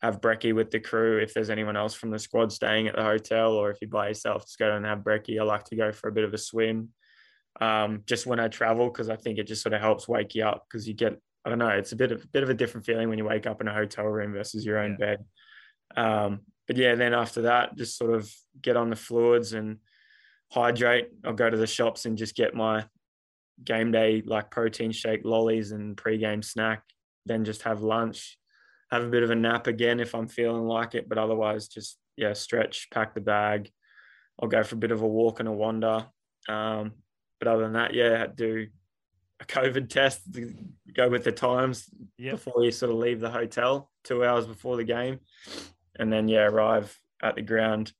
have 0.00 0.22
brekkie 0.22 0.54
with 0.54 0.70
the 0.70 0.80
crew. 0.80 1.18
If 1.18 1.34
there's 1.34 1.50
anyone 1.50 1.76
else 1.76 1.92
from 1.92 2.08
the 2.08 2.18
squad 2.18 2.50
staying 2.50 2.88
at 2.88 2.96
the 2.96 3.02
hotel, 3.02 3.52
or 3.52 3.70
if 3.70 3.76
you're 3.82 3.90
by 3.90 4.08
yourself, 4.08 4.46
just 4.46 4.58
go 4.58 4.74
and 4.74 4.86
have 4.86 5.00
brekkie. 5.00 5.38
I 5.38 5.44
like 5.44 5.64
to 5.64 5.76
go 5.76 5.92
for 5.92 6.08
a 6.08 6.12
bit 6.12 6.24
of 6.24 6.32
a 6.32 6.38
swim 6.38 6.88
um, 7.60 8.02
just 8.06 8.24
when 8.24 8.40
I 8.40 8.48
travel 8.48 8.88
because 8.88 9.10
I 9.10 9.16
think 9.16 9.38
it 9.38 9.46
just 9.46 9.62
sort 9.62 9.74
of 9.74 9.82
helps 9.82 10.08
wake 10.08 10.34
you 10.34 10.46
up 10.46 10.64
because 10.66 10.88
you 10.88 10.94
get 10.94 11.20
I 11.44 11.50
don't 11.50 11.58
know 11.58 11.68
it's 11.68 11.92
a 11.92 11.96
bit 11.96 12.10
of 12.10 12.32
bit 12.32 12.42
of 12.42 12.48
a 12.48 12.54
different 12.54 12.86
feeling 12.86 13.10
when 13.10 13.18
you 13.18 13.26
wake 13.26 13.46
up 13.46 13.60
in 13.60 13.68
a 13.68 13.74
hotel 13.74 14.06
room 14.06 14.32
versus 14.32 14.64
your 14.64 14.78
own 14.78 14.96
bed. 14.96 15.26
Um, 15.94 16.40
but 16.66 16.78
yeah, 16.78 16.94
then 16.94 17.12
after 17.12 17.42
that, 17.42 17.76
just 17.76 17.98
sort 17.98 18.14
of 18.14 18.32
get 18.62 18.78
on 18.78 18.88
the 18.88 18.96
fluids 18.96 19.52
and 19.52 19.76
hydrate. 20.50 21.08
I'll 21.24 21.32
go 21.32 21.50
to 21.50 21.56
the 21.56 21.66
shops 21.66 22.04
and 22.06 22.16
just 22.16 22.34
get 22.34 22.54
my 22.54 22.84
game 23.64 23.90
day 23.90 24.22
like 24.24 24.50
protein 24.50 24.92
shake, 24.92 25.24
lollies, 25.24 25.72
and 25.72 25.96
pre-game 25.96 26.42
snack. 26.42 26.82
Then 27.24 27.44
just 27.44 27.62
have 27.62 27.80
lunch, 27.82 28.38
have 28.90 29.04
a 29.04 29.08
bit 29.08 29.22
of 29.22 29.30
a 29.30 29.34
nap 29.34 29.66
again 29.66 30.00
if 30.00 30.14
I'm 30.14 30.28
feeling 30.28 30.64
like 30.64 30.94
it. 30.94 31.08
But 31.08 31.18
otherwise, 31.18 31.68
just 31.68 31.98
yeah, 32.16 32.32
stretch, 32.32 32.88
pack 32.90 33.14
the 33.14 33.20
bag. 33.20 33.70
I'll 34.40 34.48
go 34.48 34.62
for 34.62 34.74
a 34.74 34.78
bit 34.78 34.92
of 34.92 35.02
a 35.02 35.06
walk 35.06 35.40
and 35.40 35.48
a 35.48 35.52
wander. 35.52 36.06
Um, 36.48 36.92
but 37.38 37.48
other 37.48 37.64
than 37.64 37.72
that, 37.74 37.94
yeah, 37.94 38.26
do 38.26 38.68
a 39.40 39.44
COVID 39.44 39.88
test 39.88 40.20
go 40.94 41.08
with 41.08 41.24
the 41.24 41.32
times 41.32 41.88
Yep. 42.18 42.32
before 42.32 42.64
you 42.64 42.70
sort 42.70 42.92
of 42.92 42.98
leave 42.98 43.20
the 43.20 43.30
hotel, 43.30 43.90
two 44.04 44.24
hours 44.24 44.46
before 44.46 44.76
the 44.76 44.84
game, 44.84 45.20
and 45.98 46.12
then 46.12 46.28
yeah, 46.28 46.44
arrive 46.44 46.96
at 47.22 47.34
the 47.34 47.42
ground, 47.42 47.92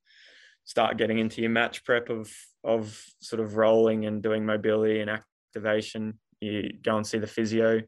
start 0.66 0.98
getting 0.98 1.18
into 1.18 1.40
your 1.40 1.50
match 1.50 1.84
prep 1.84 2.10
of 2.10 2.30
of 2.62 3.02
sort 3.20 3.40
of 3.40 3.56
rolling 3.56 4.04
and 4.04 4.22
doing 4.22 4.44
mobility 4.44 5.00
and 5.00 5.08
activation. 5.08 6.18
You 6.40 6.72
go 6.82 6.96
and 6.96 7.06
see 7.06 7.18
the 7.18 7.26
physio, 7.26 7.80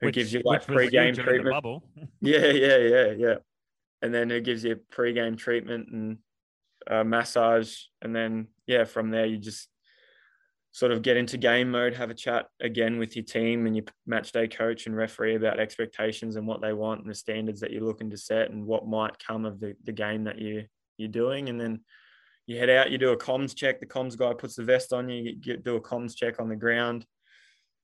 who 0.00 0.10
gives 0.10 0.32
you 0.32 0.42
like 0.44 0.66
which 0.66 0.76
pre-game 0.76 1.14
huge 1.14 1.24
during 1.24 1.44
the 1.44 1.50
treatment. 1.50 1.82
Yeah, 2.20 2.46
yeah, 2.46 2.76
yeah, 2.78 3.10
yeah. 3.16 3.34
And 4.02 4.12
then 4.12 4.30
who 4.30 4.40
gives 4.40 4.64
you 4.64 4.76
pre-game 4.90 5.36
treatment 5.36 5.88
and 5.92 6.18
uh, 6.90 7.04
massage, 7.04 7.76
and 8.02 8.16
then 8.16 8.48
yeah, 8.66 8.84
from 8.84 9.10
there 9.10 9.26
you 9.26 9.36
just 9.36 9.68
sort 10.72 10.92
of 10.92 11.02
get 11.02 11.18
into 11.18 11.36
game 11.36 11.70
mode, 11.70 11.94
have 11.94 12.10
a 12.10 12.14
chat 12.14 12.46
again 12.60 12.98
with 12.98 13.14
your 13.14 13.24
team 13.24 13.66
and 13.66 13.76
your 13.76 13.84
match 14.06 14.32
day 14.32 14.48
coach 14.48 14.86
and 14.86 14.96
referee 14.96 15.34
about 15.34 15.60
expectations 15.60 16.36
and 16.36 16.46
what 16.46 16.62
they 16.62 16.72
want 16.72 17.00
and 17.00 17.10
the 17.10 17.14
standards 17.14 17.60
that 17.60 17.72
you're 17.72 17.82
looking 17.82 18.08
to 18.08 18.16
set 18.16 18.50
and 18.50 18.64
what 18.64 18.86
might 18.86 19.18
come 19.18 19.44
of 19.44 19.58
the, 19.58 19.74
the 19.84 19.92
game 19.92 20.24
that 20.24 20.38
you 20.38 20.64
you're 21.00 21.08
doing, 21.08 21.48
and 21.48 21.60
then 21.60 21.80
you 22.46 22.58
head 22.58 22.70
out, 22.70 22.90
you 22.90 22.98
do 22.98 23.10
a 23.10 23.16
comms 23.16 23.56
check. 23.56 23.80
The 23.80 23.86
comms 23.86 24.16
guy 24.16 24.32
puts 24.34 24.54
the 24.54 24.64
vest 24.64 24.92
on 24.92 25.08
you, 25.08 25.22
you 25.22 25.36
get, 25.36 25.64
do 25.64 25.76
a 25.76 25.80
comms 25.80 26.14
check 26.14 26.40
on 26.40 26.48
the 26.48 26.56
ground, 26.56 27.06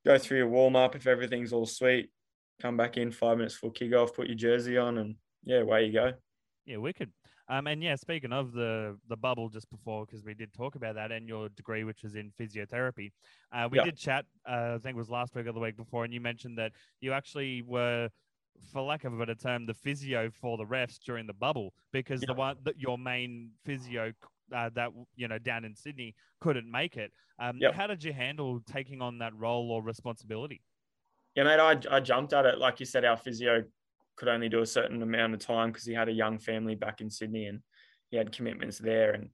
go 0.04 0.18
through 0.18 0.38
your 0.38 0.48
warm 0.48 0.76
up. 0.76 0.94
If 0.94 1.06
everything's 1.06 1.52
all 1.52 1.66
sweet, 1.66 2.10
come 2.60 2.76
back 2.76 2.96
in 2.96 3.10
five 3.10 3.38
minutes 3.38 3.54
before 3.54 3.72
kickoff, 3.72 4.14
put 4.14 4.28
your 4.28 4.36
jersey 4.36 4.78
on, 4.78 4.98
and 4.98 5.16
yeah, 5.44 5.58
away 5.58 5.86
you 5.86 5.92
go. 5.92 6.12
Yeah, 6.64 6.78
wicked. 6.78 7.10
Um, 7.48 7.68
and 7.68 7.80
yeah, 7.80 7.94
speaking 7.94 8.32
of 8.32 8.52
the 8.52 8.98
the 9.08 9.16
bubble 9.16 9.48
just 9.48 9.70
before, 9.70 10.04
because 10.04 10.24
we 10.24 10.34
did 10.34 10.52
talk 10.52 10.74
about 10.74 10.96
that 10.96 11.12
and 11.12 11.28
your 11.28 11.48
degree, 11.50 11.84
which 11.84 12.02
was 12.02 12.16
in 12.16 12.32
physiotherapy, 12.40 13.12
uh, 13.52 13.68
we 13.70 13.80
did 13.80 13.96
chat. 13.96 14.24
Uh, 14.48 14.72
I 14.74 14.78
think 14.82 14.96
it 14.96 14.98
was 14.98 15.10
last 15.10 15.36
week 15.36 15.46
or 15.46 15.52
the 15.52 15.60
week 15.60 15.76
before, 15.76 16.04
and 16.04 16.12
you 16.12 16.20
mentioned 16.20 16.58
that 16.58 16.72
you 17.00 17.12
actually 17.12 17.62
were, 17.62 18.08
for 18.72 18.82
lack 18.82 19.04
of 19.04 19.12
a 19.12 19.18
better 19.18 19.34
term, 19.34 19.66
the 19.66 19.74
physio 19.74 20.30
for 20.30 20.56
the 20.56 20.64
refs 20.64 20.98
during 20.98 21.26
the 21.26 21.32
bubble 21.32 21.72
because 21.92 22.20
the 22.20 22.34
one 22.34 22.56
that 22.64 22.78
your 22.78 22.98
main 22.98 23.50
physio 23.64 24.12
uh, 24.54 24.70
that 24.74 24.90
you 25.16 25.28
know 25.28 25.38
down 25.38 25.64
in 25.64 25.74
Sydney 25.74 26.14
couldn't 26.40 26.70
make 26.70 26.96
it. 26.96 27.12
Um, 27.38 27.58
Yep. 27.60 27.74
How 27.74 27.86
did 27.86 28.04
you 28.04 28.12
handle 28.12 28.60
taking 28.66 29.02
on 29.02 29.18
that 29.18 29.34
role 29.36 29.70
or 29.70 29.82
responsibility? 29.82 30.62
Yeah, 31.34 31.44
mate, 31.44 31.60
I, 31.60 31.96
I 31.96 32.00
jumped 32.00 32.32
at 32.32 32.46
it. 32.46 32.58
Like 32.58 32.80
you 32.80 32.86
said, 32.86 33.04
our 33.04 33.16
physio 33.16 33.64
could 34.16 34.28
only 34.28 34.48
do 34.48 34.62
a 34.62 34.66
certain 34.66 35.02
amount 35.02 35.34
of 35.34 35.40
time 35.40 35.70
because 35.70 35.84
he 35.84 35.92
had 35.92 36.08
a 36.08 36.12
young 36.12 36.38
family 36.38 36.74
back 36.74 37.02
in 37.02 37.10
Sydney 37.10 37.46
and 37.46 37.60
he 38.10 38.16
had 38.16 38.32
commitments 38.32 38.78
there. 38.78 39.12
And 39.12 39.28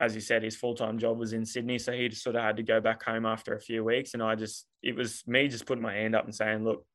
as 0.00 0.14
you 0.14 0.22
said, 0.22 0.42
his 0.42 0.56
full 0.56 0.74
time 0.74 0.98
job 0.98 1.18
was 1.18 1.34
in 1.34 1.44
Sydney. 1.44 1.78
So 1.78 1.92
he 1.92 2.08
just 2.08 2.22
sort 2.22 2.36
of 2.36 2.42
had 2.42 2.56
to 2.56 2.62
go 2.62 2.80
back 2.80 3.02
home 3.02 3.26
after 3.26 3.54
a 3.54 3.60
few 3.60 3.84
weeks. 3.84 4.14
And 4.14 4.22
I 4.22 4.34
just, 4.34 4.66
it 4.82 4.96
was 4.96 5.22
me 5.26 5.48
just 5.48 5.66
putting 5.66 5.82
my 5.82 5.92
hand 5.92 6.16
up 6.16 6.24
and 6.24 6.34
saying, 6.34 6.64
look, 6.64 6.86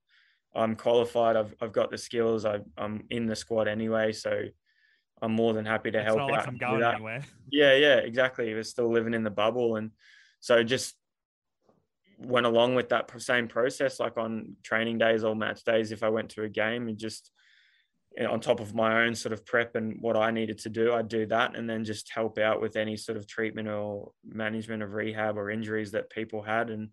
I'm 0.56 0.76
qualified. 0.76 1.36
I've, 1.36 1.54
I've 1.62 1.72
got 1.72 1.92
the 1.92 1.98
skills. 1.98 2.46
I, 2.46 2.60
I'm 2.78 3.04
in 3.10 3.26
the 3.26 3.36
squad 3.36 3.68
anyway. 3.68 4.12
So 4.12 4.44
I'm 5.22 5.34
more 5.34 5.54
than 5.54 5.66
happy 5.66 5.92
to 5.92 6.00
It's 6.00 6.06
help 6.06 6.18
not 6.20 6.32
out. 6.32 6.38
like 6.38 6.48
I'm 6.48 6.58
going 6.58 6.84
anywhere. 6.84 7.24
Yeah, 7.52 7.76
yeah, 7.76 7.96
exactly. 7.98 8.54
We're 8.54 8.63
still 8.63 8.92
living 8.92 9.13
in 9.13 9.24
the 9.24 9.30
bubble, 9.30 9.76
and 9.76 9.92
so 10.39 10.63
just 10.63 10.96
went 12.18 12.46
along 12.46 12.76
with 12.76 12.89
that 12.89 13.12
same 13.22 13.48
process. 13.48 14.00
Like 14.00 14.18
on 14.18 14.56
training 14.63 14.98
days 14.98 15.24
or 15.24 15.36
match 15.36 15.63
days, 15.63 15.92
if 15.92 16.02
I 16.04 16.10
went 16.10 16.30
to 16.32 16.44
a 16.44 16.50
game, 16.50 16.88
and 16.88 16.98
just 16.98 17.32
you 18.18 18.24
know, 18.24 18.32
on 18.32 18.39
top 18.39 18.60
of 18.60 18.74
my 18.74 19.06
own 19.06 19.16
sort 19.16 19.34
of 19.34 19.46
prep 19.46 19.76
and 19.76 19.98
what 20.02 20.18
I 20.18 20.32
needed 20.32 20.58
to 20.60 20.70
do, 20.70 20.94
I'd 20.94 21.08
do 21.08 21.26
that, 21.28 21.56
and 21.56 21.70
then 21.70 21.84
just 21.84 22.12
help 22.12 22.38
out 22.38 22.62
with 22.62 22.76
any 22.76 22.98
sort 22.98 23.18
of 23.18 23.28
treatment 23.28 23.68
or 23.68 24.12
management 24.26 24.84
of 24.84 24.94
rehab 24.94 25.38
or 25.38 25.50
injuries 25.50 25.92
that 25.92 26.10
people 26.10 26.42
had. 26.42 26.70
And 26.70 26.89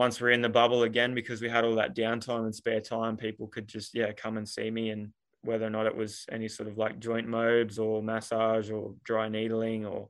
once 0.00 0.18
we're 0.18 0.30
in 0.30 0.40
the 0.40 0.48
bubble 0.48 0.84
again, 0.84 1.14
because 1.14 1.42
we 1.42 1.48
had 1.50 1.62
all 1.62 1.74
that 1.74 1.94
downtime 1.94 2.46
and 2.46 2.54
spare 2.54 2.80
time, 2.80 3.18
people 3.18 3.46
could 3.46 3.68
just 3.68 3.94
yeah 3.94 4.10
come 4.12 4.38
and 4.38 4.48
see 4.48 4.70
me 4.70 4.88
and 4.88 5.12
whether 5.42 5.66
or 5.66 5.70
not 5.70 5.84
it 5.84 5.94
was 5.94 6.24
any 6.32 6.48
sort 6.48 6.70
of 6.70 6.78
like 6.78 6.98
joint 6.98 7.28
mobs 7.28 7.78
or 7.78 8.02
massage 8.02 8.70
or 8.70 8.94
dry 9.04 9.28
needling 9.28 9.84
or 9.84 10.08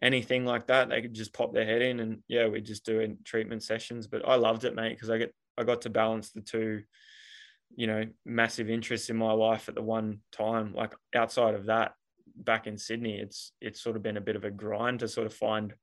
anything 0.00 0.44
like 0.44 0.68
that, 0.68 0.88
they 0.88 1.02
could 1.02 1.14
just 1.14 1.32
pop 1.32 1.52
their 1.52 1.64
head 1.64 1.82
in 1.82 1.98
and 1.98 2.22
yeah, 2.28 2.46
we 2.46 2.60
just 2.60 2.84
do 2.84 3.00
in 3.00 3.18
treatment 3.24 3.64
sessions. 3.64 4.06
But 4.06 4.22
I 4.24 4.36
loved 4.36 4.62
it, 4.62 4.76
mate, 4.76 4.90
because 4.90 5.10
I 5.10 5.18
get 5.18 5.34
I 5.56 5.64
got 5.64 5.82
to 5.82 5.90
balance 5.90 6.30
the 6.30 6.40
two, 6.40 6.84
you 7.74 7.88
know, 7.88 8.04
massive 8.24 8.70
interests 8.70 9.10
in 9.10 9.16
my 9.16 9.32
life 9.32 9.68
at 9.68 9.74
the 9.74 9.82
one 9.82 10.20
time. 10.30 10.74
Like 10.76 10.94
outside 11.12 11.56
of 11.56 11.66
that, 11.66 11.94
back 12.36 12.68
in 12.68 12.78
Sydney, 12.78 13.18
it's 13.18 13.50
it's 13.60 13.80
sort 13.80 13.96
of 13.96 14.02
been 14.04 14.16
a 14.16 14.28
bit 14.28 14.36
of 14.36 14.44
a 14.44 14.50
grind 14.52 15.00
to 15.00 15.08
sort 15.08 15.26
of 15.26 15.34
find 15.34 15.74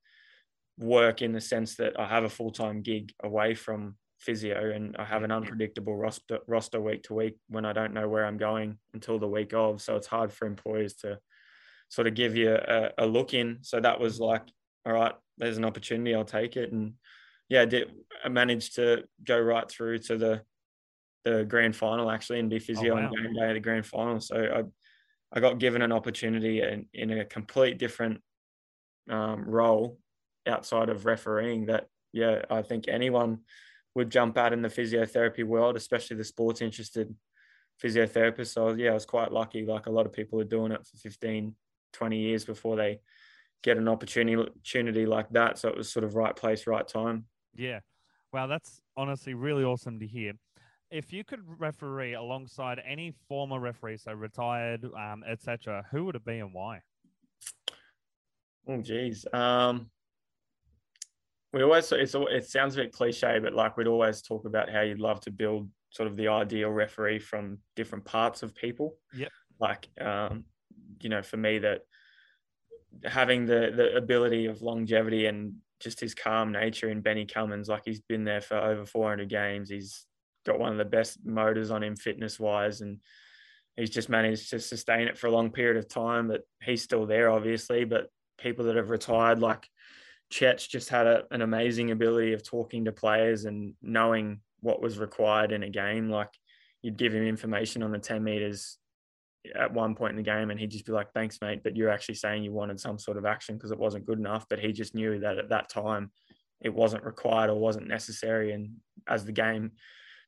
work 0.77 1.21
in 1.21 1.31
the 1.31 1.41
sense 1.41 1.75
that 1.75 1.99
I 1.99 2.07
have 2.07 2.23
a 2.23 2.29
full 2.29 2.51
time 2.51 2.81
gig 2.81 3.13
away 3.23 3.55
from 3.55 3.95
physio 4.19 4.71
and 4.71 4.95
I 4.97 5.05
have 5.05 5.23
an 5.23 5.31
unpredictable 5.31 5.95
roster 5.95 6.39
roster 6.47 6.81
week 6.81 7.03
to 7.03 7.13
week 7.13 7.35
when 7.47 7.65
I 7.65 7.73
don't 7.73 7.93
know 7.93 8.09
where 8.09 8.25
I'm 8.25 8.37
going 8.37 8.77
until 8.93 9.19
the 9.19 9.27
week 9.27 9.53
of. 9.53 9.81
So 9.81 9.95
it's 9.95 10.07
hard 10.07 10.33
for 10.33 10.47
employers 10.47 10.95
to 10.95 11.19
sort 11.89 12.07
of 12.07 12.15
give 12.15 12.35
you 12.35 12.53
a, 12.55 12.91
a 12.97 13.05
look 13.05 13.33
in. 13.33 13.59
So 13.61 13.79
that 13.79 13.99
was 13.99 14.19
like, 14.19 14.43
all 14.85 14.93
right, 14.93 15.13
there's 15.37 15.57
an 15.57 15.65
opportunity, 15.65 16.15
I'll 16.15 16.25
take 16.25 16.57
it. 16.57 16.71
And 16.71 16.93
yeah, 17.49 17.61
I 17.61 17.65
did 17.65 17.91
I 18.23 18.29
managed 18.29 18.75
to 18.75 19.03
go 19.23 19.39
right 19.39 19.69
through 19.69 19.99
to 19.99 20.17
the 20.17 20.41
the 21.23 21.43
grand 21.43 21.75
final 21.75 22.11
actually 22.11 22.39
and 22.39 22.49
be 22.49 22.59
physio 22.59 22.93
oh, 22.93 22.95
wow. 22.97 23.07
on 23.07 23.11
game 23.11 23.33
day 23.33 23.47
of 23.47 23.53
the 23.53 23.59
grand 23.59 23.85
final. 23.85 24.19
So 24.19 24.35
I 24.35 24.63
I 25.37 25.39
got 25.39 25.59
given 25.59 25.81
an 25.81 25.91
opportunity 25.91 26.61
in, 26.61 26.85
in 26.93 27.11
a 27.11 27.25
complete 27.25 27.77
different 27.77 28.21
um, 29.09 29.43
role 29.43 29.99
outside 30.47 30.89
of 30.89 31.05
refereeing 31.05 31.65
that 31.65 31.87
yeah 32.13 32.41
I 32.49 32.61
think 32.61 32.87
anyone 32.87 33.39
would 33.95 34.09
jump 34.09 34.37
out 34.37 34.53
in 34.53 34.61
the 34.61 34.67
physiotherapy 34.67 35.43
world, 35.43 35.77
especially 35.77 36.17
the 36.17 36.23
sports 36.23 36.61
interested 36.61 37.15
physiotherapists. 37.81 38.53
So 38.53 38.73
yeah, 38.73 38.91
I 38.91 38.93
was 38.93 39.05
quite 39.05 39.31
lucky. 39.31 39.65
Like 39.65 39.87
a 39.87 39.91
lot 39.91 40.05
of 40.05 40.13
people 40.13 40.39
are 40.41 40.45
doing 40.45 40.71
it 40.71 40.85
for 40.85 40.97
15, 40.97 41.55
20 41.93 42.17
years 42.17 42.45
before 42.45 42.75
they 42.75 42.99
get 43.63 43.77
an 43.77 43.87
opportunity 43.87 44.35
opportunity 44.37 45.05
like 45.05 45.29
that. 45.31 45.57
So 45.57 45.69
it 45.69 45.77
was 45.77 45.91
sort 45.91 46.03
of 46.03 46.15
right 46.15 46.35
place, 46.35 46.67
right 46.67 46.87
time. 46.87 47.25
Yeah. 47.55 47.79
Wow, 48.33 48.47
that's 48.47 48.81
honestly 48.97 49.33
really 49.33 49.63
awesome 49.63 49.99
to 49.99 50.07
hear. 50.07 50.33
If 50.91 51.11
you 51.11 51.23
could 51.23 51.39
referee 51.59 52.13
alongside 52.13 52.81
any 52.85 53.13
former 53.27 53.59
referee, 53.59 53.97
so 53.97 54.13
retired, 54.13 54.85
um, 54.85 55.23
etc., 55.27 55.85
who 55.89 56.05
would 56.05 56.15
it 56.15 56.25
be 56.25 56.39
and 56.39 56.53
why? 56.53 56.81
Oh, 58.67 58.81
geez. 58.81 59.25
Um, 59.33 59.89
we 61.55 61.63
always 61.63 61.89
it's 61.93 62.13
it 62.13 62.49
sounds 62.49 62.75
a 62.75 62.81
bit 62.81 62.91
cliche, 62.91 63.39
but 63.39 63.53
like 63.53 63.77
we'd 63.77 63.87
always 63.87 64.21
talk 64.21 64.43
about 64.43 64.69
how 64.69 64.81
you'd 64.81 64.99
love 64.99 65.21
to 65.21 65.31
build 65.31 65.69
sort 65.89 66.07
of 66.07 66.17
the 66.17 66.27
ideal 66.27 66.69
referee 66.69 67.19
from 67.19 67.59
different 67.77 68.03
parts 68.03 68.43
of 68.43 68.53
people. 68.53 68.97
Yeah. 69.13 69.29
Like 69.57 69.87
um, 70.01 70.43
you 70.99 71.07
know, 71.07 71.21
for 71.21 71.37
me 71.37 71.59
that 71.59 71.83
having 73.05 73.45
the 73.45 73.71
the 73.73 73.95
ability 73.95 74.47
of 74.47 74.61
longevity 74.61 75.27
and 75.27 75.53
just 75.79 76.01
his 76.01 76.13
calm 76.13 76.51
nature 76.51 76.89
in 76.89 76.99
Benny 76.99 77.25
Cummins, 77.25 77.69
like 77.69 77.83
he's 77.85 78.01
been 78.01 78.25
there 78.25 78.41
for 78.41 78.57
over 78.57 78.85
400 78.85 79.29
games. 79.29 79.69
He's 79.69 80.05
got 80.45 80.59
one 80.59 80.73
of 80.73 80.77
the 80.77 80.83
best 80.83 81.25
motors 81.25 81.71
on 81.71 81.83
him 81.83 81.95
fitness 81.95 82.37
wise, 82.37 82.81
and 82.81 82.99
he's 83.77 83.91
just 83.91 84.09
managed 84.09 84.49
to 84.49 84.59
sustain 84.59 85.07
it 85.07 85.17
for 85.17 85.27
a 85.27 85.31
long 85.31 85.51
period 85.51 85.77
of 85.77 85.87
time. 85.87 86.27
But 86.27 86.41
he's 86.61 86.83
still 86.83 87.05
there, 87.05 87.31
obviously. 87.31 87.85
But 87.85 88.09
people 88.37 88.65
that 88.65 88.75
have 88.75 88.89
retired, 88.89 89.39
like 89.39 89.69
Chet's 90.29 90.67
just 90.67 90.89
had 90.89 91.07
a, 91.07 91.23
an 91.31 91.41
amazing 91.41 91.91
ability 91.91 92.33
of 92.33 92.43
talking 92.43 92.85
to 92.85 92.91
players 92.91 93.45
and 93.45 93.73
knowing 93.81 94.41
what 94.61 94.81
was 94.81 94.97
required 94.97 95.51
in 95.51 95.63
a 95.63 95.69
game. 95.69 96.09
Like 96.09 96.29
you'd 96.81 96.97
give 96.97 97.13
him 97.13 97.23
information 97.23 97.83
on 97.83 97.91
the 97.91 97.99
10 97.99 98.23
meters 98.23 98.77
at 99.53 99.73
one 99.73 99.93
point 99.93 100.11
in 100.11 100.17
the 100.17 100.23
game 100.23 100.49
and 100.49 100.59
he'd 100.59 100.71
just 100.71 100.85
be 100.85 100.91
like, 100.91 101.11
thanks, 101.13 101.39
mate. 101.41 101.61
But 101.63 101.75
you're 101.75 101.89
actually 101.89 102.15
saying 102.15 102.43
you 102.43 102.51
wanted 102.51 102.79
some 102.79 102.97
sort 102.97 103.17
of 103.17 103.25
action 103.25 103.55
because 103.55 103.71
it 103.71 103.77
wasn't 103.77 104.05
good 104.05 104.17
enough. 104.17 104.45
But 104.49 104.59
he 104.59 104.71
just 104.71 104.95
knew 104.95 105.19
that 105.19 105.37
at 105.37 105.49
that 105.49 105.69
time 105.69 106.11
it 106.61 106.73
wasn't 106.73 107.03
required 107.03 107.49
or 107.49 107.59
wasn't 107.59 107.87
necessary. 107.87 108.51
And 108.51 108.77
as 109.07 109.25
the 109.25 109.31
game 109.31 109.73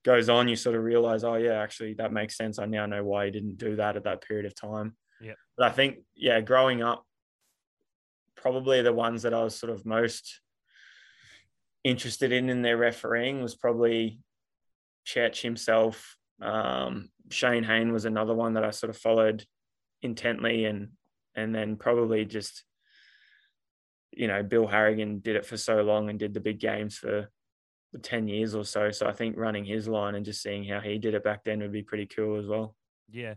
goes 0.06 0.30
on, 0.30 0.48
you 0.48 0.56
sort 0.56 0.76
of 0.76 0.84
realize, 0.84 1.24
oh, 1.24 1.36
yeah, 1.36 1.62
actually, 1.62 1.94
that 1.96 2.14
makes 2.14 2.38
sense. 2.38 2.60
I 2.60 2.66
now 2.66 2.86
know 2.86 3.04
why 3.04 3.26
he 3.26 3.32
didn't 3.32 3.58
do 3.58 3.76
that 3.78 3.98
at 3.98 4.04
that 4.04 4.22
period 4.22 4.46
of 4.46 4.56
time. 4.56 4.96
Yeah. 5.20 5.34
But 5.58 5.68
I 5.68 5.72
think, 5.72 5.98
yeah, 6.16 6.40
growing 6.42 6.84
up, 6.84 7.04
probably 8.48 8.82
the 8.82 8.94
ones 8.94 9.24
that 9.24 9.34
I 9.34 9.44
was 9.44 9.56
sort 9.60 9.74
of 9.74 9.86
most 9.86 10.40
interested 11.84 12.32
in 12.32 12.50
in 12.50 12.62
their 12.62 12.78
refereeing 12.78 13.42
was 13.42 13.56
probably 13.56 14.22
Church 15.04 15.42
himself. 15.42 16.16
Um, 16.42 17.10
Shane 17.30 17.66
Hayne 17.66 17.92
was 17.92 18.06
another 18.06 18.34
one 18.34 18.54
that 18.54 18.64
I 18.64 18.72
sort 18.72 18.90
of 18.90 18.98
followed 18.98 19.44
intently, 20.02 20.64
and 20.64 20.92
and 21.36 21.54
then 21.54 21.76
probably 21.76 22.24
just 22.24 22.64
you 24.12 24.30
know 24.30 24.44
Bill 24.44 24.66
Harrigan 24.66 25.20
did 25.20 25.36
it 25.36 25.46
for 25.46 25.58
so 25.58 25.82
long 25.82 26.10
and 26.10 26.18
did 26.18 26.34
the 26.34 26.40
big 26.40 26.62
games 26.62 26.98
for 26.98 27.30
10 28.02 28.30
years 28.30 28.56
or 28.56 28.64
so. 28.64 28.92
So 28.92 29.08
I 29.08 29.12
think 29.12 29.36
running 29.36 29.66
his 29.66 29.90
line 29.90 30.16
and 30.16 30.26
just 30.26 30.42
seeing 30.42 30.64
how 30.64 30.80
he 30.80 31.00
did 31.00 31.16
it 31.16 31.24
back 31.24 31.44
then 31.44 31.60
would 31.60 31.74
be 31.74 31.84
pretty 31.84 32.06
cool 32.06 32.40
as 32.40 32.48
well. 32.48 32.76
Yeah. 33.10 33.34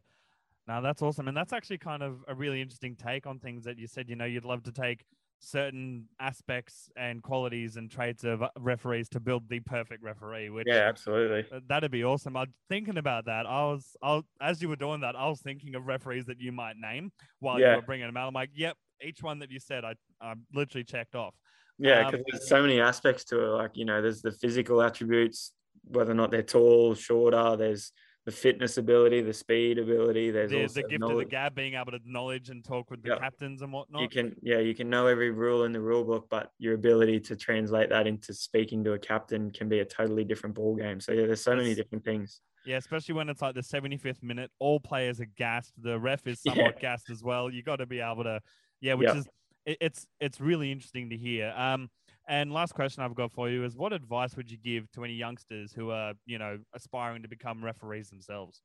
Now 0.70 0.80
that's 0.80 1.02
awesome. 1.02 1.26
And 1.26 1.36
that's 1.36 1.52
actually 1.52 1.78
kind 1.78 2.00
of 2.00 2.22
a 2.28 2.34
really 2.34 2.62
interesting 2.62 2.94
take 2.94 3.26
on 3.26 3.40
things 3.40 3.64
that 3.64 3.76
you 3.76 3.88
said, 3.88 4.08
you 4.08 4.14
know, 4.14 4.24
you'd 4.24 4.44
love 4.44 4.62
to 4.62 4.72
take 4.72 5.04
certain 5.40 6.04
aspects 6.20 6.88
and 6.96 7.24
qualities 7.24 7.76
and 7.76 7.90
traits 7.90 8.22
of 8.22 8.44
referees 8.56 9.08
to 9.08 9.18
build 9.18 9.48
the 9.48 9.58
perfect 9.58 10.00
referee. 10.00 10.48
Which 10.48 10.68
yeah, 10.68 10.88
absolutely, 10.88 11.44
that'd 11.66 11.90
be 11.90 12.04
awesome. 12.04 12.36
I'm 12.36 12.54
thinking 12.68 12.98
about 12.98 13.24
that. 13.24 13.46
I 13.46 13.64
was, 13.64 13.96
I 14.00 14.22
as 14.40 14.62
you 14.62 14.68
were 14.68 14.76
doing 14.76 15.00
that, 15.00 15.16
I 15.16 15.28
was 15.28 15.40
thinking 15.40 15.74
of 15.74 15.88
referees 15.88 16.26
that 16.26 16.38
you 16.38 16.52
might 16.52 16.76
name 16.76 17.10
while 17.40 17.58
yeah. 17.58 17.70
you 17.70 17.76
were 17.76 17.82
bringing 17.82 18.06
them 18.06 18.16
out. 18.16 18.28
I'm 18.28 18.34
like, 18.34 18.50
yep, 18.54 18.76
each 19.02 19.24
one 19.24 19.40
that 19.40 19.50
you 19.50 19.58
said, 19.58 19.84
I, 19.84 19.94
I 20.20 20.34
literally 20.54 20.84
checked 20.84 21.16
off. 21.16 21.34
Yeah, 21.80 22.04
because 22.04 22.20
um, 22.20 22.24
there's 22.30 22.48
so 22.48 22.62
many 22.62 22.80
aspects 22.80 23.24
to 23.24 23.42
it. 23.44 23.48
Like 23.48 23.72
you 23.74 23.86
know, 23.86 24.00
there's 24.00 24.22
the 24.22 24.30
physical 24.30 24.80
attributes, 24.82 25.50
whether 25.82 26.12
or 26.12 26.14
not 26.14 26.30
they're 26.30 26.44
tall, 26.44 26.94
shorter. 26.94 27.56
There's 27.56 27.90
the 28.26 28.32
fitness 28.32 28.76
ability, 28.76 29.22
the 29.22 29.32
speed 29.32 29.78
ability. 29.78 30.30
There's, 30.30 30.50
there's 30.50 30.74
the 30.74 30.82
gift 30.82 31.00
knowledge. 31.00 31.14
of 31.14 31.18
the 31.18 31.24
gab, 31.30 31.54
being 31.54 31.74
able 31.74 31.92
to 31.92 32.00
knowledge 32.04 32.50
and 32.50 32.64
talk 32.64 32.90
with 32.90 33.02
the 33.02 33.10
yep. 33.10 33.20
captains 33.20 33.62
and 33.62 33.72
whatnot. 33.72 34.02
You 34.02 34.08
can, 34.08 34.36
yeah, 34.42 34.58
you 34.58 34.74
can 34.74 34.90
know 34.90 35.06
every 35.06 35.30
rule 35.30 35.64
in 35.64 35.72
the 35.72 35.80
rule 35.80 36.04
book, 36.04 36.26
but 36.30 36.52
your 36.58 36.74
ability 36.74 37.20
to 37.20 37.36
translate 37.36 37.88
that 37.90 38.06
into 38.06 38.34
speaking 38.34 38.84
to 38.84 38.92
a 38.92 38.98
captain 38.98 39.50
can 39.50 39.68
be 39.68 39.80
a 39.80 39.84
totally 39.84 40.24
different 40.24 40.54
ball 40.54 40.76
game. 40.76 41.00
So 41.00 41.12
yeah, 41.12 41.26
there's 41.26 41.42
so 41.42 41.56
many 41.56 41.74
different 41.74 42.04
things. 42.04 42.40
Yeah, 42.66 42.76
especially 42.76 43.14
when 43.14 43.30
it's 43.30 43.40
like 43.40 43.54
the 43.54 43.62
75th 43.62 44.22
minute, 44.22 44.50
all 44.58 44.80
players 44.80 45.18
are 45.20 45.28
gassed. 45.36 45.72
The 45.80 45.98
ref 45.98 46.26
is 46.26 46.42
somewhat 46.46 46.74
yeah. 46.76 46.80
gassed 46.80 47.08
as 47.10 47.22
well. 47.22 47.50
You 47.50 47.62
got 47.62 47.76
to 47.76 47.86
be 47.86 48.00
able 48.00 48.24
to, 48.24 48.40
yeah, 48.82 48.94
which 48.94 49.08
yep. 49.08 49.16
is 49.16 49.28
it, 49.64 49.78
it's 49.80 50.06
it's 50.20 50.40
really 50.40 50.70
interesting 50.70 51.10
to 51.10 51.16
hear. 51.16 51.54
Um, 51.56 51.88
and 52.28 52.52
last 52.52 52.74
question 52.74 53.02
I've 53.02 53.14
got 53.14 53.32
for 53.32 53.48
you 53.48 53.64
is 53.64 53.76
what 53.76 53.92
advice 53.92 54.36
would 54.36 54.50
you 54.50 54.58
give 54.58 54.90
to 54.92 55.04
any 55.04 55.14
youngsters 55.14 55.72
who 55.72 55.90
are, 55.90 56.14
you 56.26 56.38
know, 56.38 56.58
aspiring 56.74 57.22
to 57.22 57.28
become 57.28 57.64
referees 57.64 58.10
themselves? 58.10 58.62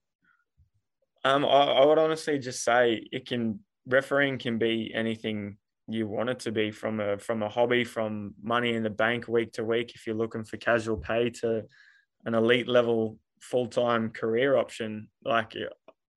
Um, 1.23 1.43
I, 1.45 1.63
I 1.63 1.85
would 1.85 1.97
honestly 1.97 2.37
just 2.37 2.63
say 2.63 3.07
it 3.11 3.27
can 3.27 3.59
refereeing 3.87 4.37
can 4.37 4.57
be 4.57 4.91
anything 4.93 5.57
you 5.87 6.07
want 6.07 6.29
it 6.29 6.39
to 6.39 6.51
be 6.51 6.71
from 6.71 6.99
a 6.99 7.17
from 7.17 7.43
a 7.43 7.49
hobby, 7.49 7.83
from 7.83 8.33
money 8.41 8.73
in 8.73 8.83
the 8.83 8.89
bank 8.89 9.27
week 9.27 9.53
to 9.53 9.63
week 9.63 9.93
if 9.95 10.05
you're 10.05 10.15
looking 10.15 10.43
for 10.43 10.57
casual 10.57 10.97
pay 10.97 11.29
to 11.29 11.63
an 12.25 12.33
elite 12.33 12.67
level 12.67 13.17
full 13.41 13.67
time 13.67 14.09
career 14.09 14.57
option. 14.57 15.07
Like 15.23 15.55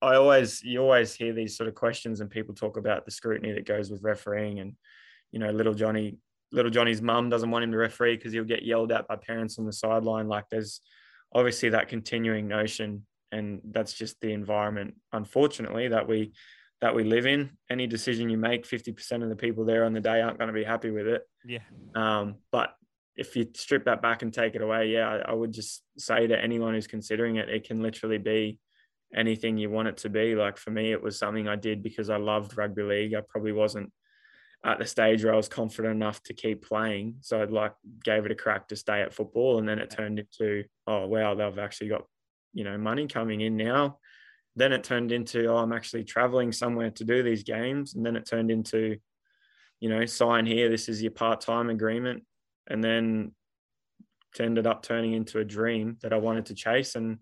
I 0.00 0.14
always 0.14 0.62
you 0.62 0.80
always 0.80 1.14
hear 1.14 1.32
these 1.32 1.56
sort 1.56 1.68
of 1.68 1.74
questions 1.74 2.20
and 2.20 2.30
people 2.30 2.54
talk 2.54 2.76
about 2.76 3.04
the 3.04 3.10
scrutiny 3.10 3.52
that 3.52 3.66
goes 3.66 3.90
with 3.90 4.02
refereeing 4.02 4.60
and 4.60 4.74
you 5.32 5.38
know 5.38 5.50
little 5.50 5.74
Johnny 5.74 6.16
little 6.52 6.70
Johnny's 6.70 7.02
mum 7.02 7.28
doesn't 7.28 7.50
want 7.50 7.64
him 7.64 7.72
to 7.72 7.78
referee 7.78 8.16
because 8.16 8.32
he'll 8.32 8.44
get 8.44 8.64
yelled 8.64 8.92
at 8.92 9.06
by 9.06 9.16
parents 9.16 9.58
on 9.58 9.66
the 9.66 9.72
sideline. 9.72 10.28
Like 10.28 10.44
there's 10.50 10.80
obviously 11.34 11.70
that 11.70 11.88
continuing 11.88 12.48
notion, 12.48 13.06
and 13.32 13.60
that's 13.64 13.92
just 13.92 14.20
the 14.20 14.32
environment, 14.32 14.94
unfortunately, 15.12 15.88
that 15.88 16.08
we 16.08 16.32
that 16.80 16.94
we 16.94 17.04
live 17.04 17.26
in. 17.26 17.50
Any 17.70 17.86
decision 17.86 18.30
you 18.30 18.38
make, 18.38 18.64
fifty 18.64 18.92
percent 18.92 19.22
of 19.22 19.28
the 19.28 19.36
people 19.36 19.64
there 19.64 19.84
on 19.84 19.92
the 19.92 20.00
day 20.00 20.20
aren't 20.20 20.38
going 20.38 20.48
to 20.48 20.54
be 20.54 20.64
happy 20.64 20.90
with 20.90 21.06
it. 21.06 21.22
Yeah. 21.44 21.58
Um, 21.94 22.36
but 22.50 22.74
if 23.16 23.34
you 23.34 23.48
strip 23.54 23.84
that 23.84 24.00
back 24.00 24.22
and 24.22 24.32
take 24.32 24.54
it 24.54 24.62
away, 24.62 24.88
yeah, 24.88 25.08
I, 25.08 25.30
I 25.30 25.32
would 25.32 25.52
just 25.52 25.82
say 25.98 26.26
to 26.26 26.40
anyone 26.40 26.74
who's 26.74 26.86
considering 26.86 27.36
it, 27.36 27.48
it 27.48 27.66
can 27.66 27.82
literally 27.82 28.18
be 28.18 28.58
anything 29.14 29.58
you 29.58 29.70
want 29.70 29.88
it 29.88 29.96
to 29.98 30.08
be. 30.08 30.34
Like 30.34 30.56
for 30.56 30.70
me, 30.70 30.92
it 30.92 31.02
was 31.02 31.18
something 31.18 31.48
I 31.48 31.56
did 31.56 31.82
because 31.82 32.10
I 32.10 32.16
loved 32.16 32.56
rugby 32.56 32.82
league. 32.82 33.14
I 33.14 33.22
probably 33.28 33.52
wasn't 33.52 33.92
at 34.64 34.78
the 34.78 34.86
stage 34.86 35.24
where 35.24 35.32
I 35.32 35.36
was 35.36 35.48
confident 35.48 35.94
enough 35.94 36.22
to 36.24 36.34
keep 36.34 36.66
playing. 36.66 37.16
So 37.20 37.40
I 37.40 37.44
like 37.44 37.74
gave 38.04 38.26
it 38.26 38.32
a 38.32 38.34
crack 38.34 38.68
to 38.68 38.76
stay 38.76 39.02
at 39.02 39.14
football. 39.14 39.58
And 39.58 39.68
then 39.68 39.78
it 39.78 39.90
turned 39.90 40.18
into, 40.18 40.64
oh 40.86 41.06
wow, 41.06 41.34
they've 41.34 41.58
actually 41.58 41.88
got, 41.88 42.02
you 42.52 42.64
know, 42.64 42.76
money 42.76 43.06
coming 43.06 43.40
in 43.40 43.56
now. 43.56 43.98
Then 44.56 44.72
it 44.72 44.82
turned 44.82 45.12
into, 45.12 45.46
oh, 45.46 45.58
I'm 45.58 45.72
actually 45.72 46.04
traveling 46.04 46.50
somewhere 46.50 46.90
to 46.90 47.04
do 47.04 47.22
these 47.22 47.44
games. 47.44 47.94
And 47.94 48.04
then 48.04 48.16
it 48.16 48.26
turned 48.26 48.50
into, 48.50 48.98
you 49.78 49.88
know, 49.88 50.04
sign 50.06 50.44
here, 50.44 50.68
this 50.68 50.88
is 50.88 51.00
your 51.00 51.12
part-time 51.12 51.70
agreement. 51.70 52.24
And 52.66 52.82
then 52.82 53.32
it 54.34 54.42
ended 54.42 54.66
up 54.66 54.82
turning 54.82 55.12
into 55.12 55.38
a 55.38 55.44
dream 55.44 55.98
that 56.02 56.12
I 56.12 56.16
wanted 56.16 56.46
to 56.46 56.54
chase 56.54 56.96
and 56.96 57.18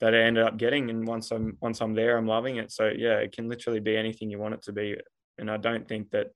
that 0.00 0.14
I 0.14 0.18
ended 0.18 0.42
up 0.42 0.56
getting. 0.56 0.90
And 0.90 1.06
once 1.06 1.30
I'm 1.30 1.56
once 1.60 1.80
I'm 1.80 1.94
there, 1.94 2.16
I'm 2.16 2.26
loving 2.26 2.56
it. 2.56 2.72
So 2.72 2.88
yeah, 2.88 3.18
it 3.18 3.30
can 3.30 3.48
literally 3.48 3.80
be 3.80 3.96
anything 3.96 4.30
you 4.30 4.40
want 4.40 4.54
it 4.54 4.62
to 4.62 4.72
be. 4.72 4.96
And 5.38 5.48
I 5.48 5.58
don't 5.58 5.86
think 5.86 6.10
that 6.10 6.32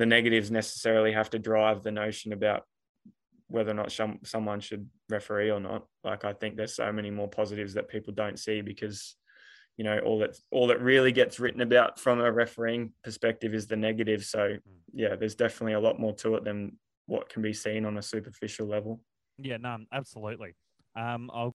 the 0.00 0.06
negatives 0.06 0.50
necessarily 0.50 1.12
have 1.12 1.28
to 1.28 1.38
drive 1.38 1.82
the 1.82 1.90
notion 1.90 2.32
about 2.32 2.62
whether 3.48 3.70
or 3.70 3.74
not 3.74 3.92
some, 3.92 4.18
someone 4.24 4.58
should 4.58 4.88
referee 5.10 5.50
or 5.50 5.60
not. 5.60 5.84
Like 6.02 6.24
I 6.24 6.32
think 6.32 6.56
there's 6.56 6.74
so 6.74 6.90
many 6.90 7.10
more 7.10 7.28
positives 7.28 7.74
that 7.74 7.90
people 7.90 8.14
don't 8.14 8.38
see 8.38 8.62
because 8.62 9.14
you 9.76 9.84
know 9.84 9.98
all 9.98 10.18
that 10.20 10.38
all 10.50 10.68
that 10.68 10.80
really 10.80 11.12
gets 11.12 11.38
written 11.38 11.60
about 11.60 12.00
from 12.00 12.18
a 12.18 12.32
refereeing 12.32 12.94
perspective 13.04 13.52
is 13.52 13.66
the 13.66 13.76
negative. 13.76 14.24
So 14.24 14.56
yeah, 14.94 15.16
there's 15.16 15.34
definitely 15.34 15.74
a 15.74 15.80
lot 15.80 16.00
more 16.00 16.14
to 16.14 16.36
it 16.36 16.44
than 16.44 16.78
what 17.04 17.28
can 17.28 17.42
be 17.42 17.52
seen 17.52 17.84
on 17.84 17.98
a 17.98 18.02
superficial 18.02 18.66
level. 18.66 19.02
Yeah, 19.36 19.58
no, 19.58 19.76
absolutely. 19.92 20.54
Um, 20.96 21.30
I'll 21.34 21.54